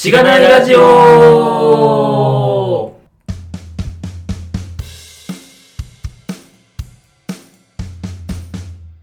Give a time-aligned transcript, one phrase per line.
[0.00, 0.84] しがないラジオお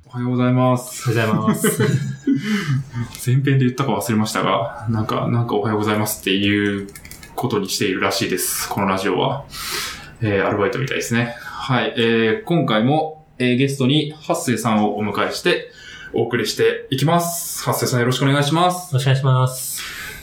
[0.09, 1.11] はようございます。
[1.11, 1.83] おはようございます。
[3.29, 6.87] 前編で言ったか忘れましたが、なんか、なんかおはようございますっていう
[7.35, 8.67] ことにしているらしいです。
[8.67, 9.45] このラジオは。
[10.21, 11.35] えー、アルバイトみたいですね。
[11.39, 11.93] はい。
[11.95, 15.69] えー、今回も、えー、ゲストに、ハッセイさんをお迎えして、
[16.13, 17.63] お送りしていきます。
[17.65, 18.91] ハッセイさんよろしくお願いします。
[18.91, 19.76] よろしくお願いします。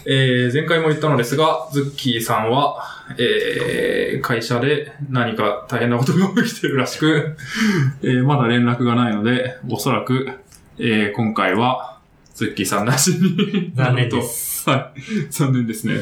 [0.07, 2.83] えー、前回も言ったのですが、ズッキーさんは、
[3.19, 7.37] えー、会社で何か大変なことが起きてるらしく、
[8.03, 10.31] えー、まだ連絡がないので、おそらく、
[10.79, 11.99] えー、今回は、
[12.35, 13.73] ズッキーさんなしに。
[13.77, 15.01] 残念です はい。
[15.31, 15.95] 残念ですね。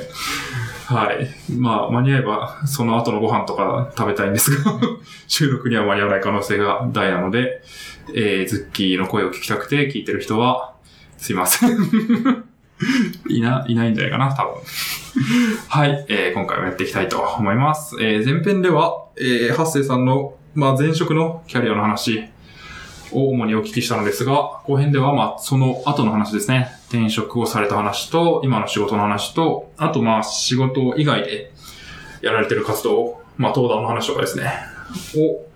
[0.86, 1.28] はい。
[1.56, 4.80] まあ、間に合えば、その後のご飯とか食べたいんですが、
[5.28, 7.62] 収録には間に合わない可能性が大なので、
[8.14, 10.74] えー、ズッキーの声を聞きたくて聞いてる人は、
[11.18, 12.51] すいません。
[13.28, 14.54] いな、いないんじゃないかな、多分。
[15.68, 17.96] はい、えー今回もやっていきたいと思います。
[18.00, 22.24] えー前編では、えー、ハッセイさんの、まあ、前職のキャリアの話
[23.12, 26.72] を主にお聞きしたのですが、後編では、まあ、その後の話ですね。
[26.88, 31.52] 転職をされた話と、今の仕事の話と、あと、まあ、仕事以外で
[32.22, 34.50] やられてる活動、まあ、登壇の話とかですね、
[35.16, 35.46] を、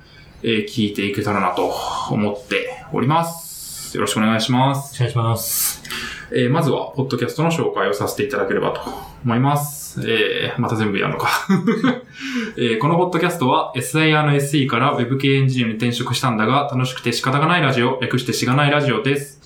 [0.42, 1.72] えー聞いていけたらなと
[2.11, 3.96] 思っております。
[3.96, 4.94] よろしくお願いします。
[4.96, 5.95] お願いします。
[6.32, 8.80] えーまずは、ポッドキャストの紹介をさせていただければと
[9.24, 10.00] 思います。
[10.08, 11.28] えーまた全部やるのか、
[12.56, 19.36] えーこのポッドキャストは SIR の SE から Web 系エンジニアに転職したんだが楽しくて仕方がないラジオ、略してしがないラジオです。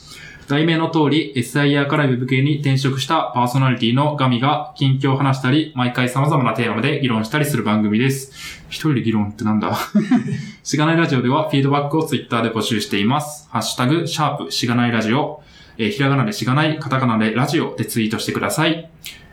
[0.48, 8.64] 題名の通り、SIR から Web 系に転職したパーソナリティのガミが近況を話したり、毎回様々なテーマで議論したりする番組です。
[8.68, 9.78] 一人で議論ってなんだ？
[10.64, 13.48] しがないラジオではフィードバックをツイッターで募集しています。
[13.52, 15.40] ハッシュタグ、シャープ、しがないラジオ、
[15.80, 18.90] えーひらがなでしがない、カタカナでラジオでツイートしてください。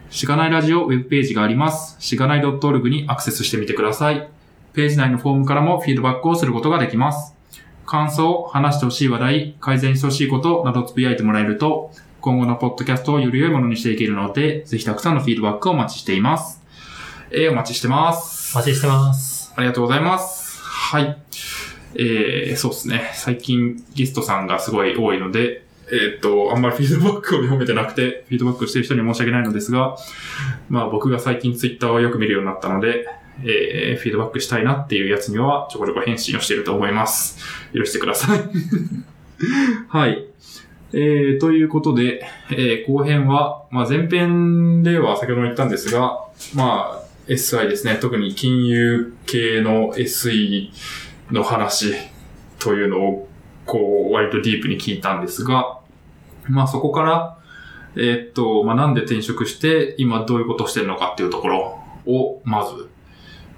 [0.09, 1.97] しがないラジオウェブページがあります。
[1.99, 4.29] しがない .org にアクセスしてみてください。
[4.71, 7.35] ページ内のフォームからもフィードバックをすることができます。
[7.85, 11.91] 感想、話してほしい話題、改善してほしいことなどつぶやいてもらえると、
[12.21, 16.61] 今後のポッドキャストをより良いものにしていけるので、ぜひたくさんのフィードバックをお待ちしています。
[17.31, 18.55] えーお待ちしてます。
[18.55, 19.53] お待ちしてます。
[19.57, 20.61] ありがとうございます。
[20.63, 21.17] はい。
[21.95, 23.11] えー、そうですね。
[23.13, 29.97] 最近ゲストさんがすごい多いので、えーっと、あんまりフィードバックを読めてなくて、フィードバックしてる人に申し訳ないのですが、
[30.69, 33.07] まあ僕が最近ツイッターをよく見るようになったので、
[33.43, 37.39] えー、フィードバックしたいなっていうやつにはちょこちょこ返信をしていると思います。
[37.73, 38.39] 許してください。
[39.87, 40.25] はい。
[40.93, 46.19] えー、ということで、えー後編は、まあ前編では先ほども言ったんですが、
[46.55, 47.97] まあ、SI ですね。
[48.01, 50.69] 特に金融系の SE
[51.31, 51.93] の話
[52.59, 53.27] というのを、
[53.65, 55.76] こう、割とディープに聞いたんですが、
[56.49, 57.37] まあそこから、
[57.95, 62.89] えーっと、まあなんで転職して、今どういうことをしてるのかっていうところを、まず、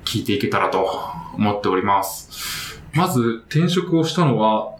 [0.05, 0.87] 聞いていけたらと
[1.35, 2.81] 思っております。
[2.93, 4.71] まず、転職をしたのは、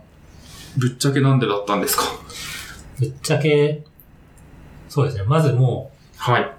[0.78, 2.04] ぶっちゃけなんでだったんですか？
[3.00, 3.84] ぶっちゃけ、
[4.88, 5.24] そうですね。
[5.26, 6.42] まずもはい。
[6.44, 6.52] う、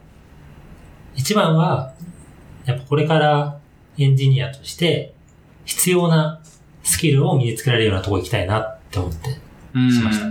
[1.16, 1.92] 一番は、
[2.66, 3.58] やっぱこれから
[3.98, 5.14] エンジニアとして
[5.64, 6.40] 必要な
[6.82, 9.18] スキルを身につけられるようなとこ行きたいなって思って。
[9.74, 10.26] うんしました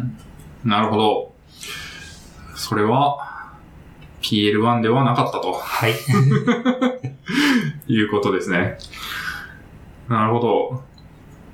[0.64, 1.34] なるほど。
[2.56, 3.54] それは、
[4.22, 5.94] PL1 ではなかったとはい。
[7.88, 8.78] いうことですね。
[10.10, 10.84] なるほど。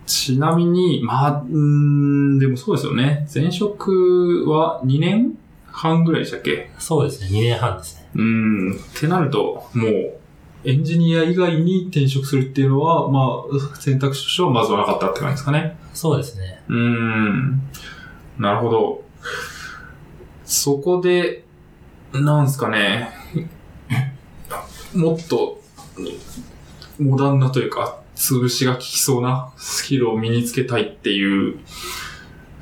[0.08, 3.28] ちなみに、まあ、うーん、でもそうですよね。
[3.34, 5.38] 前職は2年
[5.68, 6.72] 半ぐらいでしたっけ？
[6.80, 7.40] そうですね。
[7.40, 8.10] 2年半ですね。
[8.16, 8.74] うーん。
[8.74, 10.14] ってなると、もう、
[10.64, 13.44] エンジニア以外に転職するっていうのは、ま
[13.74, 15.78] あ、選択肢としてはまずはなかったって感じですかね。
[15.94, 16.62] そうですね。
[16.68, 17.62] うーん。
[18.38, 19.04] なるほど。
[20.44, 21.44] そこで、
[22.14, 23.10] なんすかね、
[24.94, 25.62] もっと、
[27.00, 31.60] モダンなというか、潰しが効きそうなスキルを身につけたいっていう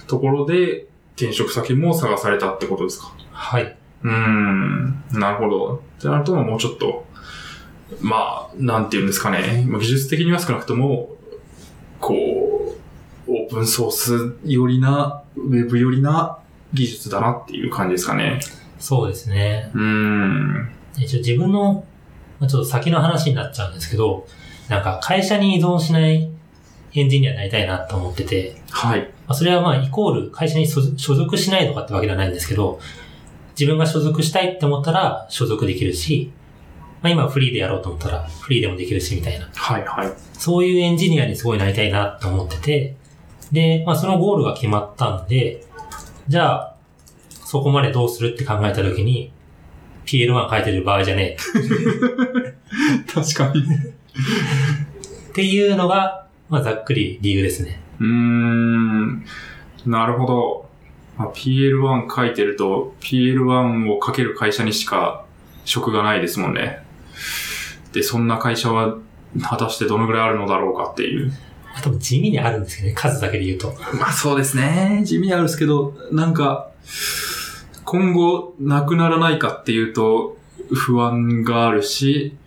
[0.07, 3.78] ところで、転職先も探されたってことですかはい。
[4.03, 5.84] うーん、なるほど。
[6.00, 7.05] ってなると、もうちょっと、
[8.02, 9.66] まあ、なんていうんですかね。
[9.67, 11.09] まあ技術的には少なくとも、
[11.99, 12.53] こう、
[13.53, 16.40] プンソース寄りな、ウェブ寄りな
[16.73, 18.40] 技術だなっていう感じですかね。
[18.79, 19.70] そうですね。
[19.73, 20.72] うーん。
[20.97, 21.85] 一応自分の、
[22.40, 24.28] まあちょっと先の話になっちゃうんですけど、
[24.70, 26.29] なんか会社に依存しない
[26.96, 29.02] エンジニアになりたいなと思ってて、はい。
[29.02, 32.79] まあ、それはまあイコール会社に所所属しないとかってわけではないんですけど、
[33.58, 36.32] 自分が所属したいって思ったら所属できるし、
[37.03, 39.47] まあ今フリーでやろうと思ったらフリーでもできるしみたいな。
[39.53, 40.14] はい、はい。
[40.34, 42.96] そういうエンジニアにすごいなりたいなと思ってて、
[43.51, 45.66] で、まあそのゴールが決まったんで、
[46.28, 46.75] じゃあ、
[47.29, 49.31] そこまでどうするって考えたときに、
[50.05, 51.37] PL1 書いてる場合じゃね
[53.13, 53.63] 確かに。
[53.63, 53.93] え。
[55.29, 57.79] っていうのが、まあざっくり理由ですね。
[57.99, 59.25] うーん。
[59.85, 60.69] なるほど。
[61.17, 65.25] まあ、PL1 書いてると、PL1 を書ける会社にしか
[65.66, 66.79] 職がないですもんね。
[67.91, 68.96] で、そんな会社は
[69.41, 71.31] 果たしてどのぐらいあるのだろうかっていう。
[71.75, 73.75] あと地味にあるんですけどね、数だけで言うと。
[73.99, 75.02] まあそうですね。
[75.05, 76.70] 地味にあるんですけど、なんか、
[77.84, 80.37] 今後なくならないかっていうと
[80.73, 82.37] 不安があるし、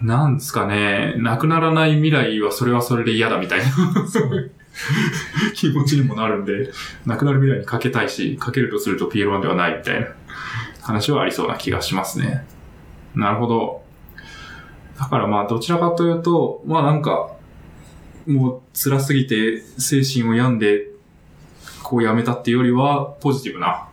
[0.00, 3.64] なんですかね、なくならない未来はそれはそれで嫌だみたいな
[5.54, 6.72] 気持ちにもなるんで、
[7.06, 10.08] なくなる未来にかけたいし、かけるとすると PL1 ではないみたいな
[10.82, 12.46] 話はありそうな気がしますね。
[13.14, 13.82] なるほど。
[14.98, 17.30] だからまあどちらかというと、まあなんか、
[18.26, 20.88] もう辛すぎて精神を病んで、
[21.82, 23.88] こうやめたっていうよりは、ポジティブな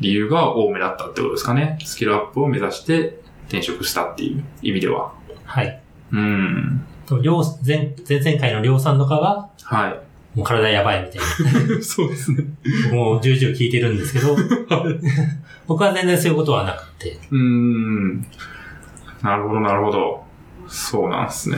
[0.00, 1.78] 理由が多めだったってことですかね。
[1.84, 5.12] スキルアップを目指して転職したっていう意味では。
[5.44, 5.80] はい。
[6.12, 6.86] うん。
[7.06, 10.02] とりょう前、前々回のりょうさんとかは、は
[10.34, 11.80] もう体やばいみたいい。
[11.82, 12.44] そうですね。
[12.90, 12.94] な。
[12.94, 14.36] もう重々聞いてるんですけど、
[15.66, 17.18] 僕は全然そういうことはなくて。
[17.30, 18.26] うーん。
[19.22, 20.24] なるほど、なるほど。
[20.68, 21.56] そうなんですね。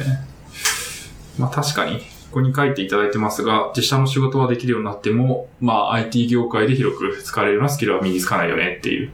[1.39, 2.05] まあ確かに、こ
[2.35, 9.11] こに書いていただいてますが、実写の仕事はできるようになっても、まあ IT 業界で広く使われるようなスキルは身につかないよねっていう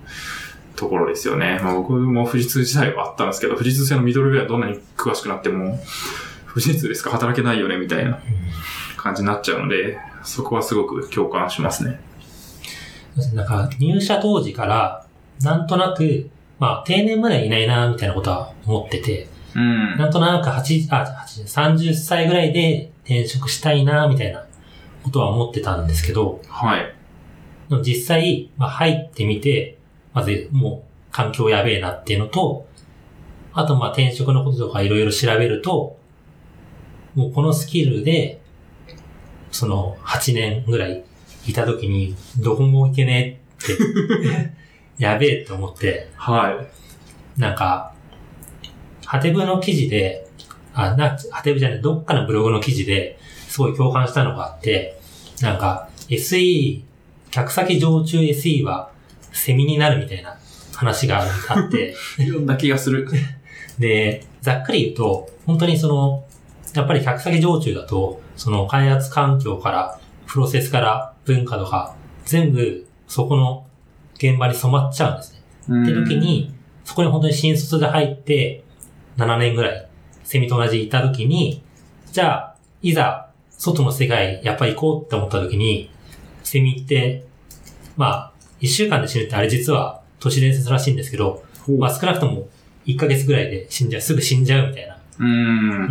[0.76, 1.61] ところですよね。
[1.62, 5.79] まあ僕も富士通時代はあったんですけど、富士通製のミドルウェアどんなに詳しくなっても、
[6.49, 8.21] 富士通ですか働けないよねみたいな
[8.97, 12.00] 感じになっちゃうので、そこはすごく共感しますね。
[13.32, 15.06] なんか入社当時から、
[15.43, 19.97] なんとなく、まあ定年まではいないな、みたいなことは思ってて、うん。
[19.97, 24.47] なんとなく8、あ、8 30歳ぐらいで転職したいな、みたいな
[25.03, 26.95] ことは思ってたんですけど、はい。
[27.83, 29.79] 実際、まあ、入ってみて、
[30.12, 32.67] まずもう環境やべえなっていうのと、
[33.53, 35.99] あとまあ転職のこととかいろいろ調べると、
[37.15, 38.41] もうこのスキルで、
[39.53, 41.05] その8年ぐらい
[41.47, 44.53] いた時にどこも行けねえって、
[44.99, 46.50] やべえって思って、は
[47.37, 47.41] い。
[47.41, 47.94] なんか、
[49.05, 50.27] ハテブの記事で、
[50.75, 53.19] あ、な、ハテブじゃない、どっかのブログの記事で、
[53.49, 54.99] すごい共感したのがあって、
[55.41, 56.83] なんか、SE、
[57.31, 58.91] 客先常駐 SE は、
[59.33, 60.37] セミになるみたいな
[60.75, 63.09] 話があって、読んだ気がする。
[63.79, 66.25] で、ざっくり言うと、本当にその、
[66.75, 73.67] やっぱり客先常駐だと、その開発環境から、プロセスから文化とか、全部そこの
[74.17, 75.35] 現場に染まっちゃうんです
[75.69, 75.83] ね。
[75.83, 76.53] って時に、
[76.85, 78.63] そこに本当に新卒で入って、
[79.16, 79.88] 7年ぐらい、
[80.25, 81.62] セミと同じいた時に、
[82.12, 85.90] じゃあ、いざ、外の世界、やっぱり行こうって思った時に、
[86.43, 87.25] セミって、
[87.96, 91.44] まあ、1週間で死ぬってあれ実は都市伝説らしいんですけど、
[91.78, 92.49] まあ少なくとも
[92.87, 94.96] 1ヶ月ぐらいで死んじゃう、すぐ死んじゃうみたいな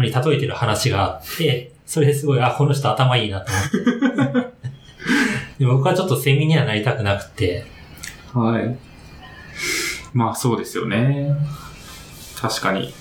[0.03, 4.53] に例えてる話があって、それですごい、あ、この人頭いいなと思って。
[5.59, 7.65] で僕はちょっとセミにはなりたくなくて、
[8.33, 8.75] はい。
[10.13, 11.35] まあそうですよね。
[12.35, 12.91] 確かに。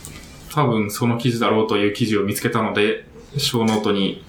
[0.54, 3.06] 多分その記事だろうという記事を見つけたので、
[3.38, 4.22] ショーノートに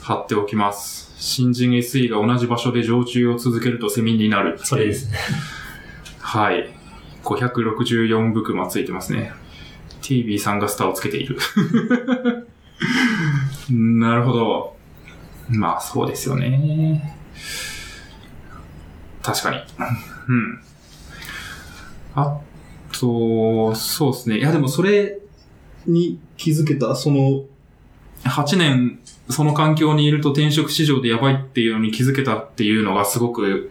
[0.00, 1.12] 貼っておきます。
[1.16, 4.58] 新人 SE が同じ場所で常駐を続けるとセミになる。
[4.62, 5.18] それですね。
[6.20, 6.68] はい。
[7.24, 9.32] 564ブクマついてますね。
[10.00, 11.38] TV さんがスターをつけている。
[13.70, 14.76] なるほど。
[15.48, 17.18] まあそうですよね。
[19.22, 19.62] 確かに。
[20.28, 20.60] うん。
[22.14, 22.38] あ
[22.92, 24.38] と、そうですね。
[24.38, 25.18] いやでもそれ
[25.86, 27.44] に気づけた、その、
[28.24, 33.70] 8年その環境にいると転職市場でやばいっていうのに気づけたっていうのがすごく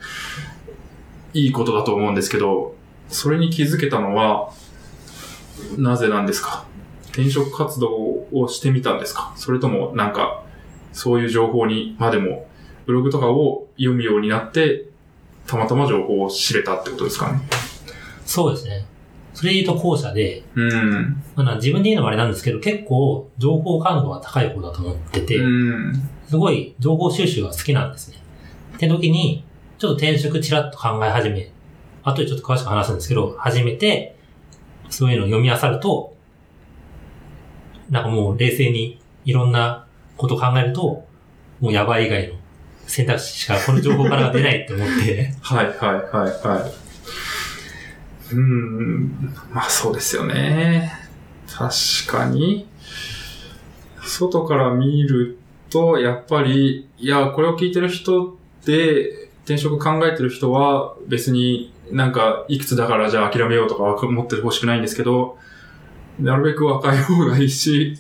[1.34, 2.75] いいことだと思うんですけど、
[3.10, 4.51] それに気づけたのは、
[5.77, 6.65] なぜなんですか？
[7.10, 7.89] 転職活動
[8.32, 9.34] をしてみたんですか？
[9.36, 10.43] それともなんか、
[10.91, 12.48] そういう情報に、まあでも、
[12.86, 14.86] ブログとかを読むようになって、
[15.48, 17.39] たまたま情報を知れたってことですかね？
[18.25, 18.86] そうですね。
[19.34, 21.24] それで言うと後者で、うん。
[21.36, 26.10] まあ、自分で言うのもあれなんですけど、結構情報感度は高い方だと思ってて、うん。
[26.28, 28.18] すごい情報収集が好きなんですね。
[28.75, 29.44] って時に、
[29.80, 31.52] ちょっと転職ちらっと考え始め、
[32.04, 34.16] 後でちょっと詳しく話すんですけど、始めて、
[34.90, 36.16] そういうのを読み漁ると、
[37.90, 39.86] なんかもう冷静にいろんな
[40.18, 41.06] ことを考えると、
[41.60, 42.36] もうやばい以外の
[42.88, 45.92] 選択肢しかこの情報からは出ないって思って、 はいはいは
[46.30, 46.83] いはい。
[48.34, 50.92] うん、まあそうですよね。
[51.48, 51.74] 確
[52.08, 52.68] かに。
[54.02, 55.38] 外から見る
[55.70, 65.38] と、やっぱり、いや、これを聞いてる人で、転職考えてる人は別になんか、いくつだからじゃあ諦めようとか思ってほしくないんですけど、
[66.20, 67.98] なるべく若い方がいいし、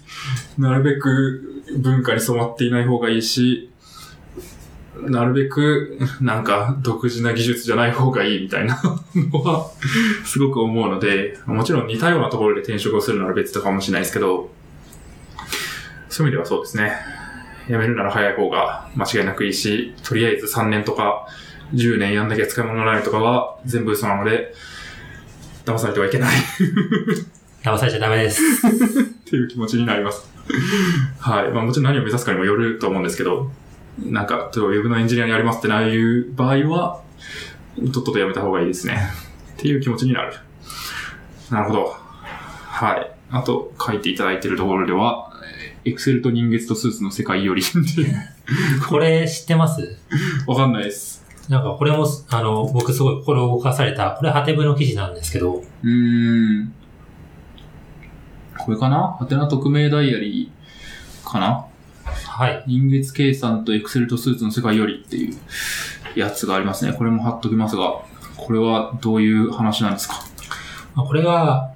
[0.57, 3.69] なるべく文化に染まっていない方がいいし、
[5.09, 8.81] なるべく、 なんか、独自な技術じゃない方がいいみたいな
[9.15, 9.69] のは、
[10.25, 14.51] すごく思うので、もちろん似たようなところで転職をするなら別とかもしれないですけど、
[16.09, 16.93] そういう意味ではそうですね。
[17.67, 21.25] 辞めるなら早い方が間違いなくいいし、とりあえず3年とか
[21.73, 24.53] 10年やんなきゃ使い物にならないとかは全部嘘なので、
[25.65, 26.35] 騙されてはいけない
[27.63, 28.41] 騙されちゃダメです。
[28.67, 30.29] っていう気持ちになります。
[31.19, 31.51] はい。
[31.51, 33.49] まあもちろん何を目指すかにもよると思うんですけど、
[33.99, 37.01] なんか、例えばウェブのエンジニアにやりますってないう場合は、
[37.93, 38.97] とっととやめた方がいいですね。
[39.57, 40.33] っていう気持ちになる。
[41.51, 41.95] なるほど。
[42.65, 43.11] はい。
[43.31, 45.31] あと、書いていただいているところでは、
[45.85, 48.15] エクセルと人月とスーツの世界よりっていう
[48.87, 49.97] これ知ってます？
[50.47, 51.23] わかんないです。
[51.49, 56.73] なんかこれも、あの、僕すごい心動かされた、これハテブの記事なんですけど、うーん。
[58.57, 59.17] これかな？
[59.19, 61.65] ハテナ匿名ダイアリーかな？
[62.35, 62.63] はい。
[62.65, 65.37] 人月計算とエクセルとスーツの世界よりっていう
[66.15, 66.93] やつがありますね。
[66.93, 68.01] これも貼っときますが、
[68.37, 70.15] これはどういう話なんですか？
[70.95, 71.71] まあ、これが、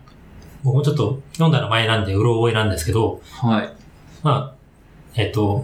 [0.64, 3.74] 僕もちょっと読んだの前なんで、うろ覚えなんですけど、はい。
[4.24, 4.56] まあ、
[5.14, 5.64] えっと、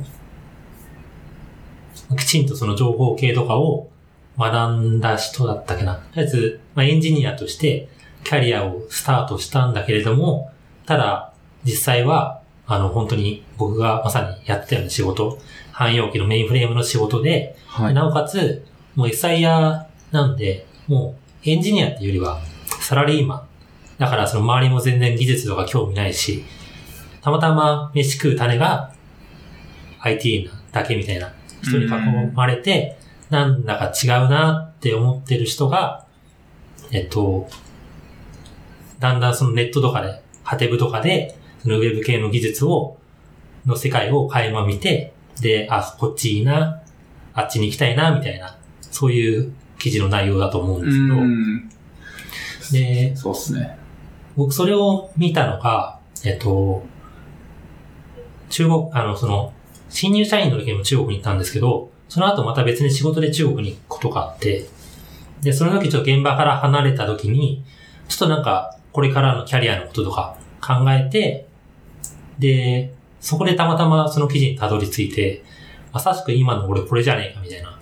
[2.15, 3.89] きちんとその情報系とかを
[4.37, 5.95] 学んだ人だったっけな。
[5.95, 7.89] とりあえず、まあ、エンジニアとして
[8.23, 10.51] キャリアをスタートしたんだけれども、
[10.85, 11.33] ただ、
[11.63, 15.39] 実際は、あの、本当に僕がまさにやってたような仕事、
[15.71, 17.93] 汎用機のメインフレームの仕事で、はい。
[17.93, 18.65] なおかつ、
[18.95, 21.15] もう SIR なんで、も
[21.45, 22.39] うエンジニアっていうよりは
[22.79, 23.47] サラリーマン。
[23.97, 26.43] だからその周りも全然技術とか興味ないし、
[27.21, 28.93] たまたま飯食う種が
[30.01, 31.89] IT なだけみたいな人に囲
[32.33, 32.97] まれて、
[33.29, 36.05] なんだか違うなって思ってる人が、
[36.91, 37.47] えっと、
[38.99, 42.97] だんだんそのネットとかで、ハテブとかで、そのウェブ系の技術を、
[43.65, 46.81] の世界を垣間見て、で、あ、こっちいいな、
[47.33, 48.57] あっちに行きたいな、みたいな、
[48.91, 52.83] そういう記事の内容だと思うんうですけど。
[52.83, 53.77] で、そうっすね。
[54.35, 56.83] 僕それを見たのが、えっと、
[58.49, 59.53] 中国、あの、その、
[59.89, 64.65] 新入社員の時にも中国に行ったんですけど、その後また別に仕事で中国に行くことがあって、
[65.41, 67.63] で、その時ちょっと現場から離れた時に、
[68.07, 71.47] ちょっとなんか、これからのキャリアのこととか考えて、
[72.39, 75.43] で、そこでたまたまその記事にたどり着いて、
[75.93, 77.79] まさしく今の俺これじゃねえかみたいな。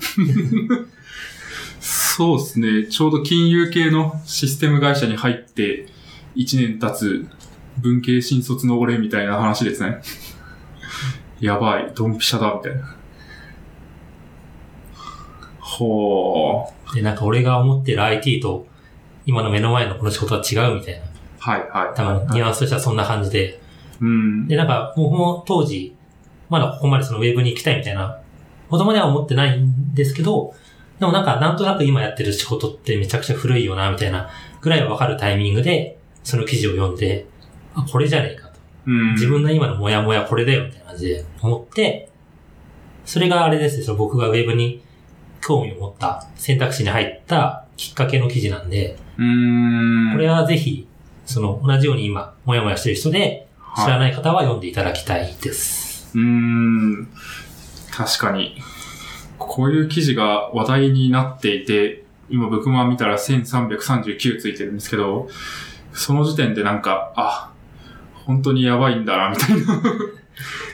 [1.80, 2.88] そうですね。
[2.88, 5.88] ちょうど金融系のシステム会社に入って
[6.36, 7.26] 1年経つ
[7.78, 10.02] 文系新卒の俺みたいな話ですね。
[11.40, 12.96] やばい、ドンピシャだ、みたいな。
[15.60, 16.96] ほー。
[16.96, 18.68] で、なんか俺が思ってる IT と
[19.26, 21.02] 今の目の前のこの仕事は違うみたいな。
[21.40, 21.96] はい、はい。
[21.96, 23.61] 多分、ニュアンスとしてはそんな感じで。
[24.02, 24.48] うん。
[24.48, 25.96] で、なんか、僕も当時、
[26.50, 28.20] まだここまでそのウェブに行きたいみたいな、
[28.70, 30.54] 子供では思ってないんですけど、
[31.00, 34.30] でもなんか、なんとなく今やってる仕事ってめちゃくちゃ古いよな、みたいな
[34.62, 37.26] ぐらいわかるタイミングで、その記事を読んで、
[37.74, 38.60] あ、これじゃねえかと。
[38.88, 39.14] うん。
[39.14, 42.10] 自分の今のモヤモヤこれだよ、みたいな感じで思って、
[43.06, 44.84] それがあれですね、その僕がウェブに
[45.42, 50.12] 興味を持った選択肢に入ったきっかけの記事なんで、うーん。
[50.14, 50.88] これはぜひ、
[51.26, 56.12] その同じように今、モヤモヤしてる人で、知らない方は読んでいただきたいです。
[56.18, 57.08] うーん。
[57.92, 58.62] 確かに。
[59.38, 65.30] こういう記事が話題になっていて、今僕も見たら1339ついてるんですけど、
[65.94, 67.52] その時点でなんか、あ、
[68.26, 69.82] 本当にやばいんだな、みたいな こ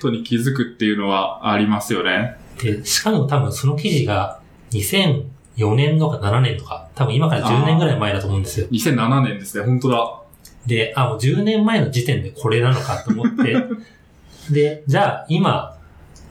[0.01, 2.35] とに気づくっていうのはありますよね。
[2.61, 4.39] で、しかも多分その記事が
[4.71, 8.67] 2004年とか7年とか、多分今から10年ぐらい前だと思うんですよ。
[8.71, 10.21] 2007年ですね、本当だ。
[10.67, 13.55] で、あ、もう10年前の時点でこれなのかと思って、
[14.51, 15.75] で、じゃあ今、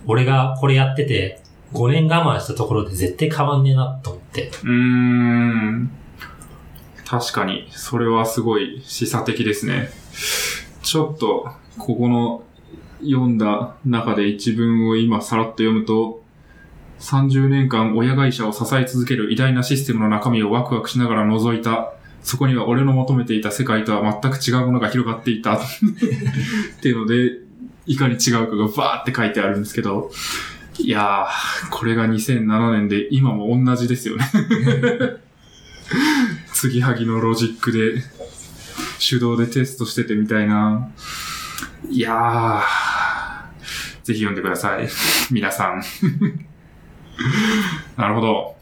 [0.06, 1.40] 俺がこれやってて、
[1.72, 4.50] 5年我慢したところで絶対変わんねえなと思って。
[4.62, 5.90] うーん。
[7.04, 9.90] 確かに、それはすごい示唆的ですね。
[10.82, 12.42] ちょっと、ここの
[13.00, 16.22] 読んだ中で一文を今さらっと読むと、
[17.00, 21.92] 30年間親会社を支え続ける偉大なシステムの中身をワクワクしながら覗いた。
[22.26, 25.54] そこには俺の求めていた世界とは全く違うものが広がっていた。
[25.62, 25.62] っ
[26.82, 27.38] ていうので、
[27.86, 30.10] いかに違うかがバーって書いてあるんですけど、
[30.76, 34.28] いやー、これが2007年で今も同じですよね。
[36.52, 38.02] 継ぎはぎのロジックで
[38.98, 40.88] 手動でテストしててみたいな。
[41.88, 44.88] いやー、ぜひ読んでください。
[45.30, 45.80] 皆さん。
[47.96, 48.55] なるほど。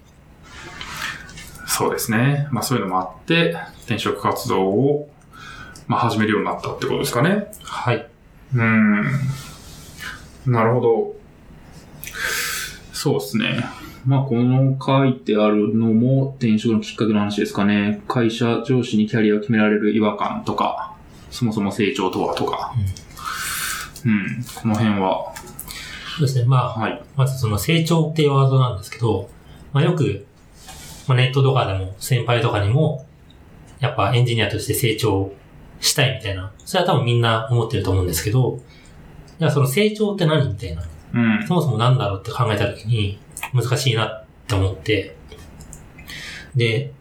[1.76, 2.46] そうですね。
[2.52, 5.10] まあそういうのもあって、転職活動を、
[5.88, 7.48] まあ始めるようになったってことですかね。
[7.64, 8.06] はい。
[8.54, 9.04] うーん。
[10.46, 11.14] なるほど。
[12.92, 13.64] そうですね。
[14.06, 18.02] まあ、この書いてあるのも転職のきっかけの話ですかね。
[18.06, 20.94] 会社上司にキャリアを決められる違和感とか、
[21.30, 22.72] そもそも成長とはとか。
[24.04, 24.44] うん。
[24.62, 25.34] この辺は、
[26.18, 26.44] そうですね。
[26.44, 27.02] まあ、はい。
[27.16, 29.28] まずその成長っていうワードなんですけど、
[29.72, 30.26] まあよく、
[31.06, 33.06] まあ、ネットとかでも先輩とかにも、
[33.80, 35.32] やっぱエンジニアとして成長
[35.80, 38.58] したいみたいな、それは多分みんな思ってると思うんですけど、
[39.38, 40.82] じゃあその成長って何みたいな、
[41.14, 41.46] うん。
[41.46, 43.18] そもそも何だろうって考えたときに
[43.52, 45.16] 難しいなって思って、
[46.54, 46.92] で、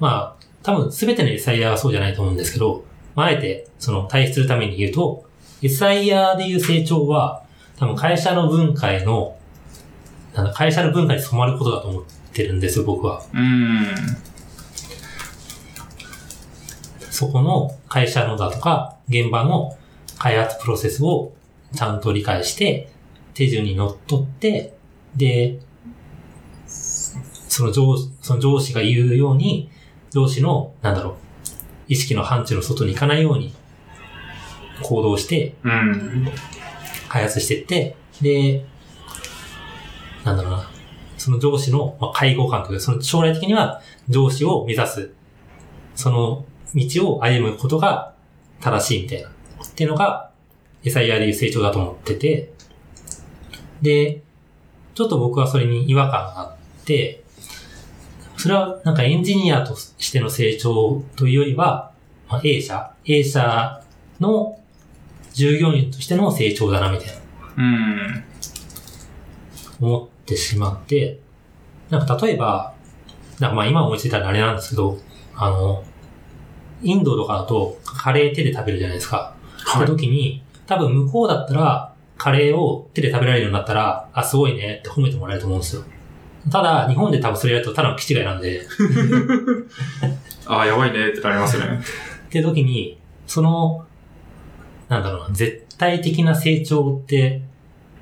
[0.00, 5.24] まあ、多分全ての SIR はそうじゃないと思うんですけど、まあ、あえてその対比するために言うと、
[5.60, 7.44] SIR でいう成長は、
[7.76, 9.36] 多分会社の文化への、
[10.54, 13.22] 会社の文化に染まることだと思ってるんですよ、僕は。
[13.32, 13.86] うん。
[17.10, 19.76] そこの会社のだとか、現場の
[20.18, 21.32] 開発プロセスを
[21.74, 22.88] ちゃんと理解して、
[23.34, 24.74] 手順にのっとって、
[25.16, 25.58] で、
[26.66, 29.70] その上その上司が言うように、
[30.10, 31.14] 上司の、なんだろう、
[31.88, 33.54] 意識の範疇の外に行かないように
[34.82, 36.28] 行動して、うん。
[37.08, 38.64] 開発していって、で、
[40.24, 40.70] なんだろうな、
[41.22, 45.12] その上司の、まあ、介護官というか、その将来的には上司を目指す、
[45.94, 48.12] その道を歩むことが
[48.60, 49.32] 正しいみたいな、っ
[49.72, 50.32] ていうのが、
[50.82, 52.52] SIR でいう成長だと思ってて、
[53.82, 54.20] で、
[54.96, 57.22] ちょっと僕はそれに違和感があって、
[58.36, 61.92] それはなんかエンジニアとしての成長というよりは、
[62.28, 63.80] まあ、A 社、A 社
[64.18, 64.58] の
[65.34, 67.12] 従業員としての成長だなみたいな
[67.58, 68.24] うん。
[69.80, 71.18] 思ってしまって、
[71.90, 72.74] なんか例えば、
[73.40, 74.98] なんかまあ今思いついたらあれなんですけど、
[75.34, 75.84] あの、
[76.82, 79.34] インドとかだとカレー手で食べるじゃないですか。
[79.64, 85.82] はい時に、多分向こうだったらカレーを手で食べられるようになったら、あ、すごいねって褒めてもらえると思うんですよ。
[86.50, 88.66] ただ、日本で多分それやるとただの気違いなんで、
[90.46, 91.80] あ あ、やばいねってなりますね。
[92.26, 93.84] って時に、その、
[94.88, 97.42] なんだろうな、絶対的な成長って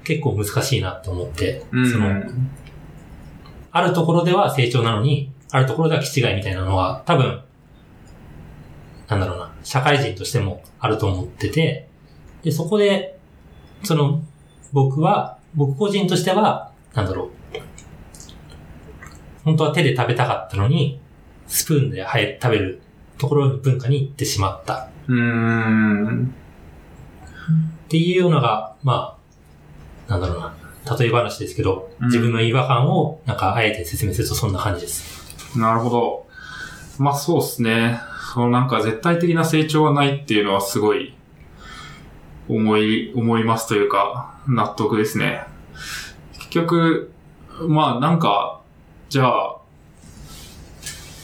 [0.04, 1.90] 結構難しいなって思って、うん。
[1.90, 2.22] その、
[3.72, 7.42] あるところでは成長なのに、あるところでは気違いみたいなのは多分、
[9.08, 11.88] なんだろうな、社会人としてもあると思ってて、
[12.42, 13.18] で、そこで、
[13.82, 14.22] その、
[14.72, 17.30] 僕は、僕個人としては、なんだろう、
[19.44, 21.00] 本当は手で食べたかったのに、
[21.46, 22.06] スプーンで
[22.40, 22.80] 食べる
[23.18, 24.88] ところに文化に行ってしまった。
[25.08, 26.34] うーん。
[27.84, 29.19] っていうのが、まあ、
[30.10, 30.52] なんだろうな、
[30.98, 35.56] 例え話ですけど、うん自分の違和感を、なんか、あえて説明するとそんな感じです。
[35.56, 36.26] なるほど。
[36.98, 38.00] まあそうですね。
[38.34, 41.14] そのなんか絶対的な成長はないっていうのはすごい
[42.48, 45.44] 思い、思いますというか、納得ですね。
[46.38, 47.12] 結局、
[47.68, 48.60] まあなんか、
[49.08, 49.56] じゃあ、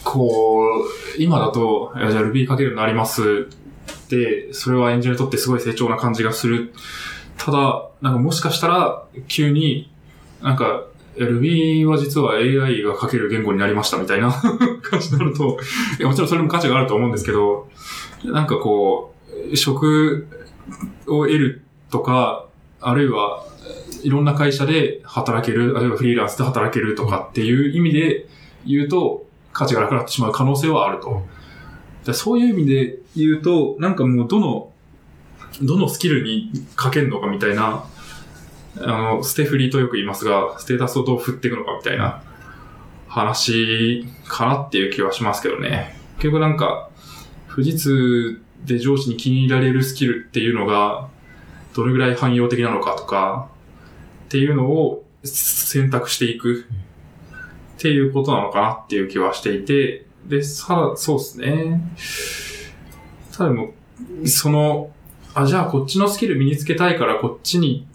[0.05, 0.63] こ
[1.19, 3.49] う、今だと、いやじゃあ Ruby 書けるようになります
[4.09, 6.73] で、それはエンジニアにとってすごい成長な感じがする。
[7.47, 9.89] ただ、なんかもしかしたら、急に、
[10.43, 10.83] なんか、
[11.17, 14.33] Ruby は実は AI が書ける言語になりましたみたいな
[14.83, 15.57] 感じになると、
[16.01, 17.69] いやもちろんそれも価値があると思うんですけど、
[18.25, 19.15] なんかこ
[19.53, 20.27] う、職
[21.07, 22.47] を得るとか、
[22.81, 23.45] あるいは、
[24.03, 28.27] いろんな会社で働ける、あるいはフリーランスで働けるとかっていう意味で
[28.67, 31.23] 言うと、価値がなくなってしまう可能性はあると。
[32.07, 34.73] でそういう意味で言うと、なんかもうどの、
[35.63, 37.85] どのスキルに書けるのかみたいな、
[38.79, 42.23] あの、ステフリーとよく言いますが、ステータスをどう振っていくのかみたいな
[43.09, 45.97] 話かなっていう気はしますけどね。
[46.17, 46.91] 結局なんか、
[47.49, 51.09] 富士通で上司に気に入られるスキルっていうのが、
[51.75, 53.49] どれぐらい汎用的なのかとか、
[54.27, 56.67] っていうのを選択していく
[57.77, 61.81] っていうことなのかなっていう気はしていて、で、さら、そうですね。
[63.33, 63.73] ただも
[64.23, 64.91] う、その、
[65.37, 67.87] あ、じゃあこっちのスキル身につけたいからこっちに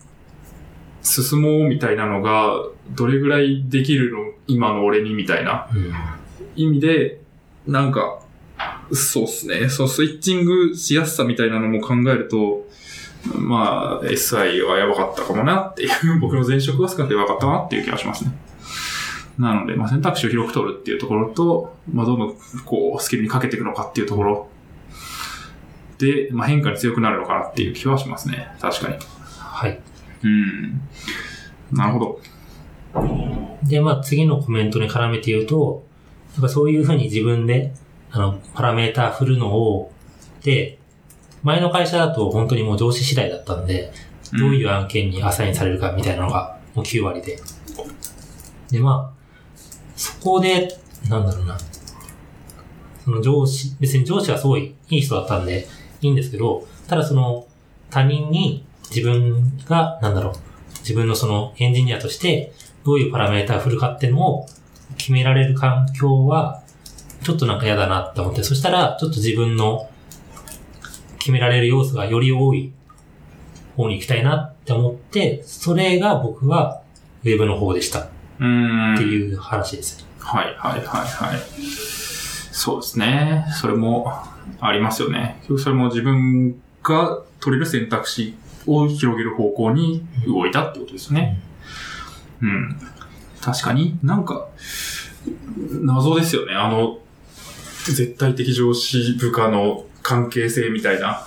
[1.02, 2.54] 進もうみたいなのが、
[2.92, 5.68] どれぐらいできるの今の俺にみたいな。
[6.56, 7.20] 意味で、
[7.66, 8.22] なんか、
[8.94, 9.70] そうっすね。
[9.70, 12.68] そう、スイッチングしやすさみたいなのも考えると、
[13.36, 15.90] まあ、SI はやばかったかもなっていう、
[16.22, 18.32] 僕の前職は少なくともやばかったなっていう気がしますね。
[19.40, 24.51] なので、まあ、選択肢を広く取るっていうところと、まあ、どんどん、こう、スキルにかけていくのかっていうところ、
[26.32, 28.48] まあ、変化に強くなるのかなっていう気はしますね。
[28.60, 28.98] 確かに。
[29.38, 29.80] はい。
[30.24, 30.82] うん。
[31.72, 32.22] なるほど。
[33.64, 35.84] で、まあ次のコメントに絡めて言うと、
[36.38, 37.74] っぱそういうふうに自分で、
[38.12, 39.92] あの、パラメータ振るのを、
[40.44, 40.80] で、
[41.44, 43.92] 前の会社だと本当にもう上司次第だったんで、
[44.34, 47.38] どういう案件にアサインされるかみたいなのがもう9割で。
[48.70, 49.22] で、まあ、
[49.96, 50.68] そこで、
[51.10, 51.58] なんだろうな。
[53.04, 55.68] その上司、別に上司はすごいいい人だったんで
[56.02, 57.46] いいんですけど、ただその
[57.90, 60.34] 他人に自分が、なんだろう、
[60.80, 64.46] 自分のそのエンジニアとしてどういうパラメータを振るかっていうのを
[64.98, 66.62] 決められる環境は、
[67.24, 69.90] ちょっとなんか嫌だなって思って、そしたらちょっと自分の
[71.20, 72.74] 決められる要素がより多い
[73.78, 76.82] 方に行きたいなって思って、それが僕は
[77.24, 78.00] ウェブの方でした。
[78.00, 78.08] っ
[78.98, 80.06] ていう話です。
[80.20, 82.01] はいはいはいはい。
[82.62, 83.44] そうですね。
[83.60, 84.14] それも
[84.60, 85.42] ありますよね。
[85.58, 88.36] それも自分が取れる選択肢
[88.68, 91.40] を広げる方向に動いたってことですね。
[92.40, 92.80] うん。
[93.42, 94.48] 確かになんか、
[95.82, 96.54] 謎ですよね。
[96.54, 97.00] あの、
[97.86, 101.26] 絶対的上司部下の関係性みたいな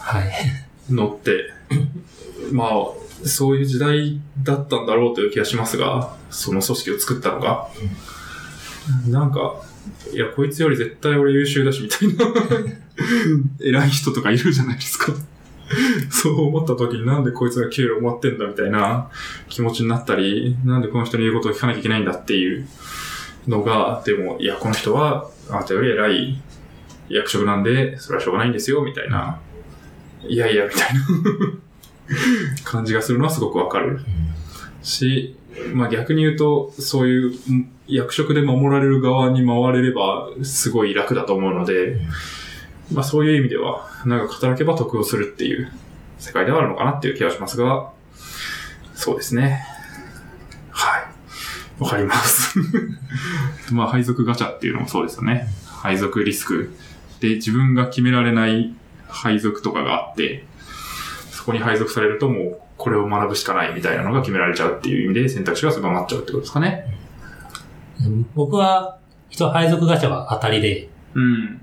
[0.89, 7.67] のって、はい、まあ、そういう時代だったんだろうという気がしますが、その組織を作ったのが、
[9.09, 9.65] なんか、
[10.13, 12.33] いや、こいつより絶対俺優秀だし、みたいな
[13.61, 15.13] 偉い人とかいるじゃないですか
[16.11, 19.09] そう思った時になんでこいつが給料もらってんだみたいな
[19.49, 22.67] 気持ちになったり、なんでこの人の言うことを聞かなきゃいけないんだっていう
[23.49, 26.43] のが、でも、いや、この人はあなたより偉い
[27.09, 29.41] 役職なんで、それはしょうがないんですよ、みたいな。
[30.27, 31.01] いやいや、みたいな
[32.65, 34.01] 感じがするのはすごくわかる。
[34.83, 35.37] し、
[35.73, 37.33] まあ逆に言うと、そういう
[37.87, 41.97] 役職で守られる側に回れれば、すごい楽だと思うので、
[42.93, 45.71] まあそういう意味では、なんか働けば得をするっていう
[46.19, 47.91] 世界ではあるのかなっていう気がしますが、
[48.95, 49.65] そうですね。
[50.71, 51.83] はい。
[51.83, 52.59] わかります。
[53.73, 55.49] まあ配属ガチャっていうのもそうですよね。
[55.83, 56.75] 配属リスク
[57.21, 58.75] で自分が決められない
[59.09, 60.45] 配属とかがあって、
[61.31, 66.87] そこに配属されるともうこれを学ぶしかないみたいなのが決められちゃうっていう意味で選択肢が狭まっちゃうってことですかね。
[68.35, 68.99] 僕は、
[69.31, 71.61] 一応配属ガチャは当たりで、うん。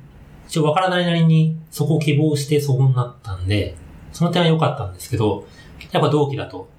[0.48, 3.76] 一応わからないなりにそこを希望してそこになったんで、
[4.12, 5.48] その点は良かったんですけど、
[5.92, 6.70] やっぱ同期だと、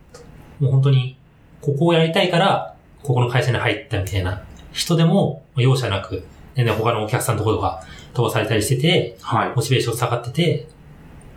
[0.60, 1.16] もう本当に、
[1.60, 4.42] ここをやりたいから、ここの会社に入ったみたいな
[4.72, 9.52] 人でも、容赦なく、全然他のお客さんのところとか飛ばされたりしてて、はい。
[9.54, 10.68] モチベーション下がってて、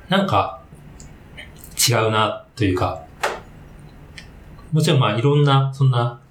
[0.09, 0.61] なんか、
[1.89, 3.05] 違うな、というか、
[4.71, 6.21] もちろんまあいろんな、そんな、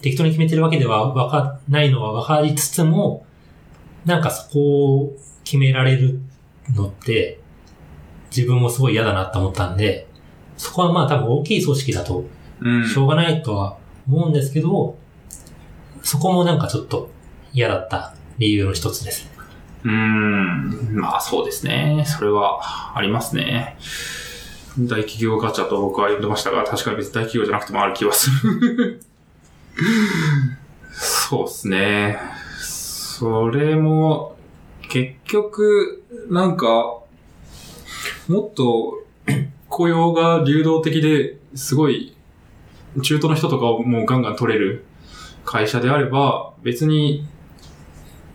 [0.00, 3.24] 適当に決めてるわけではわか、ないのはわかりつつも、
[4.04, 6.20] なんかそこを決められる
[6.74, 7.40] のって、
[8.34, 10.06] 自分もすごい嫌だなって思ったんで、
[10.56, 12.24] そこはまあ多分大きい組織だと、
[12.92, 14.96] しょうがないとは思うんですけど、
[15.96, 17.10] うん、そこもなんかちょっと
[17.52, 19.30] 嫌だった理由の一つですね。
[19.84, 22.04] うん、まあそうですね。
[22.06, 23.76] それはありますね。
[24.86, 29.02] 大企業ガチャと僕は呼んでましたが、確かに別に大企業じゃなくてもある気はする
[30.92, 32.18] そうですね。
[32.60, 34.36] それも、
[34.88, 36.98] 結局、なんか、
[38.28, 39.02] もっと
[39.68, 42.14] 雇用が流動的ですごい、
[43.02, 44.84] 中途の人とかをもうガンガン取れる
[45.44, 47.26] 会社であれば、別に、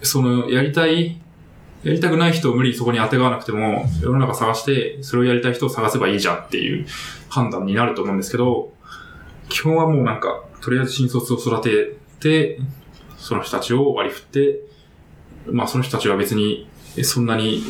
[0.02, 1.22] その、やりたい、
[1.84, 6.86] やりたくない人を無理にそこに当てがわなくても、世の中探して、それをやりたい人を探せばいいじゃんっていう
[7.30, 8.72] 判断になると思うんですけど、
[9.50, 12.60] 基本はもうなんか、とりあえず新卒を育てて、
[13.18, 14.60] その人たちを割り振って、
[15.48, 16.70] まあその人たちは別に
[17.04, 17.62] そんなに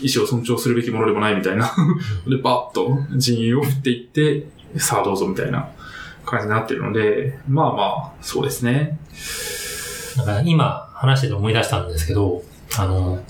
[0.00, 1.70] 意思を尊重するべきものでもないみたいな
[2.26, 4.46] で、バッと人員を振っていって、
[4.78, 5.68] さあどうぞみたいな
[6.24, 8.98] 感じになってるので、まあまあ、そうですね。
[10.16, 12.42] だから今話してて思い出したんですけど、
[12.78, 13.22] あの、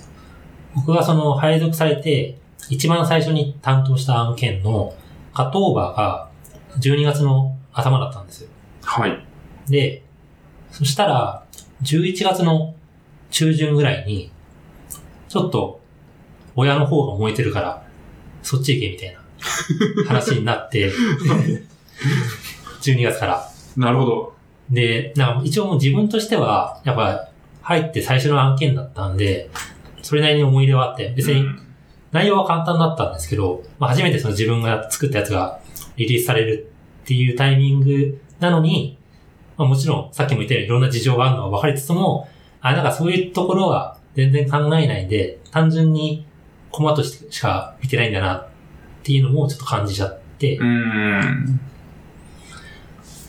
[0.74, 4.94] 僕がその配属されて、一番最初に担当した案件の
[5.34, 6.30] カットオーバーが
[6.78, 8.48] 12月の頭だったんですよ。
[8.82, 9.24] はい。
[9.68, 10.02] で、
[10.70, 11.44] そしたら、
[11.82, 12.74] 11月の
[13.30, 14.30] 中旬ぐらいに、
[15.28, 15.80] ちょっと、
[16.56, 17.82] 親の方が燃えてるから、
[18.42, 19.16] そっち行けみたい
[20.04, 20.92] な話になって、
[22.82, 23.48] 12月から。
[23.76, 24.34] なるほど。
[24.70, 27.28] で、なんか一応もう自分としては、やっぱ
[27.62, 29.50] 入って最初の案件だったんで、
[30.10, 31.44] それなりに思い出はあって、別に
[32.10, 35.60] 内容は簡単だったんですけど、まあ初めてその自分が作ったやつが
[35.94, 36.72] リリースされる
[37.04, 38.98] っていうタイミングなのに、
[39.56, 42.28] まあもちろんさっきも言ったようにいろんな事情があるのは分かりつつも、
[42.60, 46.26] あ、なんかそういうところは全然考えないで、単純に
[46.72, 48.48] コマとしてしか見てないんだなっ
[49.04, 51.60] ていうのもちょっと感じちゃって、うん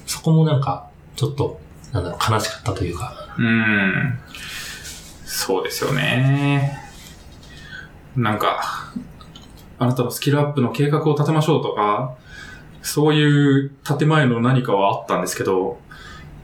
[0.07, 1.61] そこもなんか、ちょっと、
[1.93, 3.13] なんだろう、悲しかったというか。
[3.37, 4.19] うん。
[5.33, 6.77] そうですよね。
[8.17, 8.91] なんか、
[9.79, 12.15] あなたのスキルアップの計画を立てましょうとか、
[12.81, 15.79] そういう建前の何かはあったんですけど、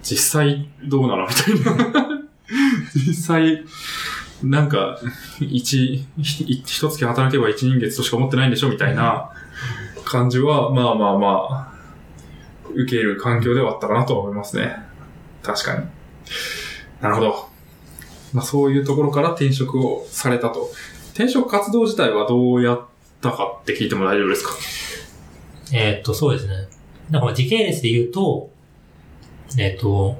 [0.01, 2.21] 実際どうなのみたいな。
[2.95, 3.65] 実際、
[4.41, 4.97] なんか、
[5.41, 9.31] 一、一月働けば一人月としか思ってないんでしょみたいな
[10.05, 11.73] 感じは、まあまあまあ、
[12.73, 14.77] 受ける環境ではあったかなと思いますね。
[15.43, 15.85] 確かに。
[17.01, 17.46] なるほど。
[18.33, 20.69] まあそういうところから転職をされたと。
[21.13, 22.81] 転職活動自体はどうやっ
[23.21, 24.53] たかって聞いても大丈夫ですか？
[25.73, 26.53] えーっと、そうですね。
[27.09, 28.49] なんかまあ時系列で言うと、
[29.57, 30.17] えーっと、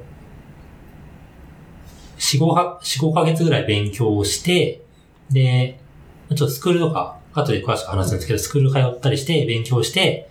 [2.18, 4.82] 4、5は、4、5ヶ月ぐらい勉強をして、
[5.30, 5.78] で、
[6.30, 10.28] ちょっとスクールとか、後で詳しく話すんですけど、スクール通ったりして、勉強して、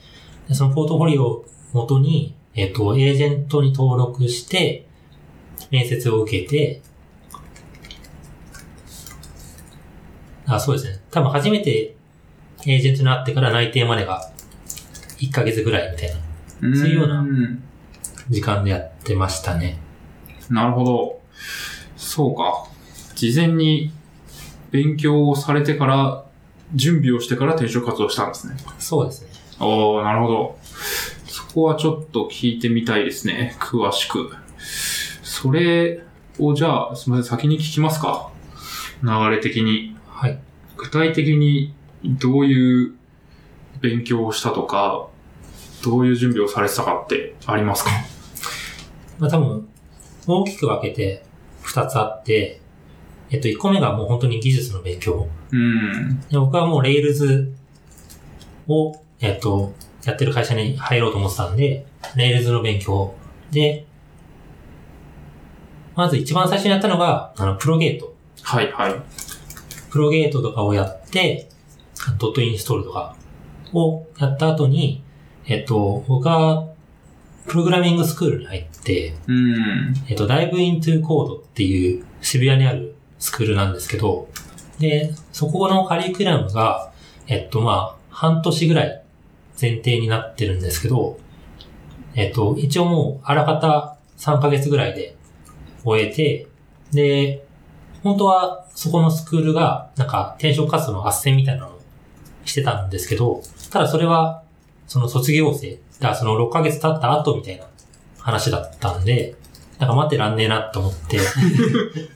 [0.51, 4.85] そのポートフォリオを元に、えっと、エージェントに登録して、
[5.71, 6.81] 面接を受けて、
[10.47, 10.99] あ、そうですね。
[11.11, 11.95] 多分初めて
[12.65, 14.31] エージェントになってから内定までが
[15.19, 16.15] 1ヶ月ぐらいみたいな
[16.75, 17.63] そういうようなん
[18.29, 19.79] 時間でやってましたね。
[20.49, 21.21] なるほど。
[21.95, 22.65] そうか。
[23.15, 23.91] 事前に
[24.71, 26.25] 勉強をされてから、
[26.73, 28.55] 準備をしてから転職活動したんですね。
[28.79, 29.29] そうですね。
[29.59, 30.59] おー、なるほど。
[31.25, 33.55] そこはちょっと聞いてみたいですね。
[33.59, 34.33] 詳しく。
[35.23, 36.03] それ
[36.39, 38.29] をじゃあ、すみません、先に聞きますか。
[39.03, 39.96] 流れ的に。
[40.19, 40.39] はい。
[40.77, 42.95] 具体的にどういう
[43.81, 45.07] 勉強をしたとか、
[45.83, 47.91] どういう準備をされてたかってありますか？
[49.19, 49.69] まあ多分、
[50.25, 51.23] 大きく分けて
[51.63, 52.59] 2つあって、
[53.29, 55.27] えっと、1個目がもう本当に技術の勉強。
[55.51, 56.19] うん。
[56.21, 57.51] で僕はもう Rails
[58.67, 63.13] を、えっと、やってる会社に入ろうと思ってたんで、Rails の勉強。
[63.51, 63.85] で、
[65.95, 68.15] まず一番最初にやったのが、あの、プロゲート。
[68.41, 68.95] はいはい。
[69.89, 71.49] プロゲートとかをやって、
[72.19, 73.15] ドットインストールとか
[73.73, 75.03] をやった後に、
[75.45, 76.67] えっと、僕は、
[77.47, 79.93] プログラミングスクールに入って、うん。
[80.09, 84.27] えっと、Dive into Code っていう渋谷にあるスクールなんですけど、
[84.79, 86.91] で、そこのカリキュラムが、
[87.27, 89.03] えっと、まあ、半年ぐらい
[89.59, 91.19] 前提になってるんですけど、
[92.15, 95.15] えっと、一応もう、あらかた3ヶ月ぐらいで
[95.83, 96.47] 終えて、
[96.91, 97.46] で、
[98.07, 101.81] 本当はそこのスクールが、なんか転職活動の斡旋みたいなのを
[102.45, 104.43] してたんですけど、ただそれは、
[104.87, 107.65] その卒業生、だからその6ヶ月経った後みたいな
[108.17, 109.35] 話だったんで、
[109.77, 111.17] なんか待ってらんねえなと思って、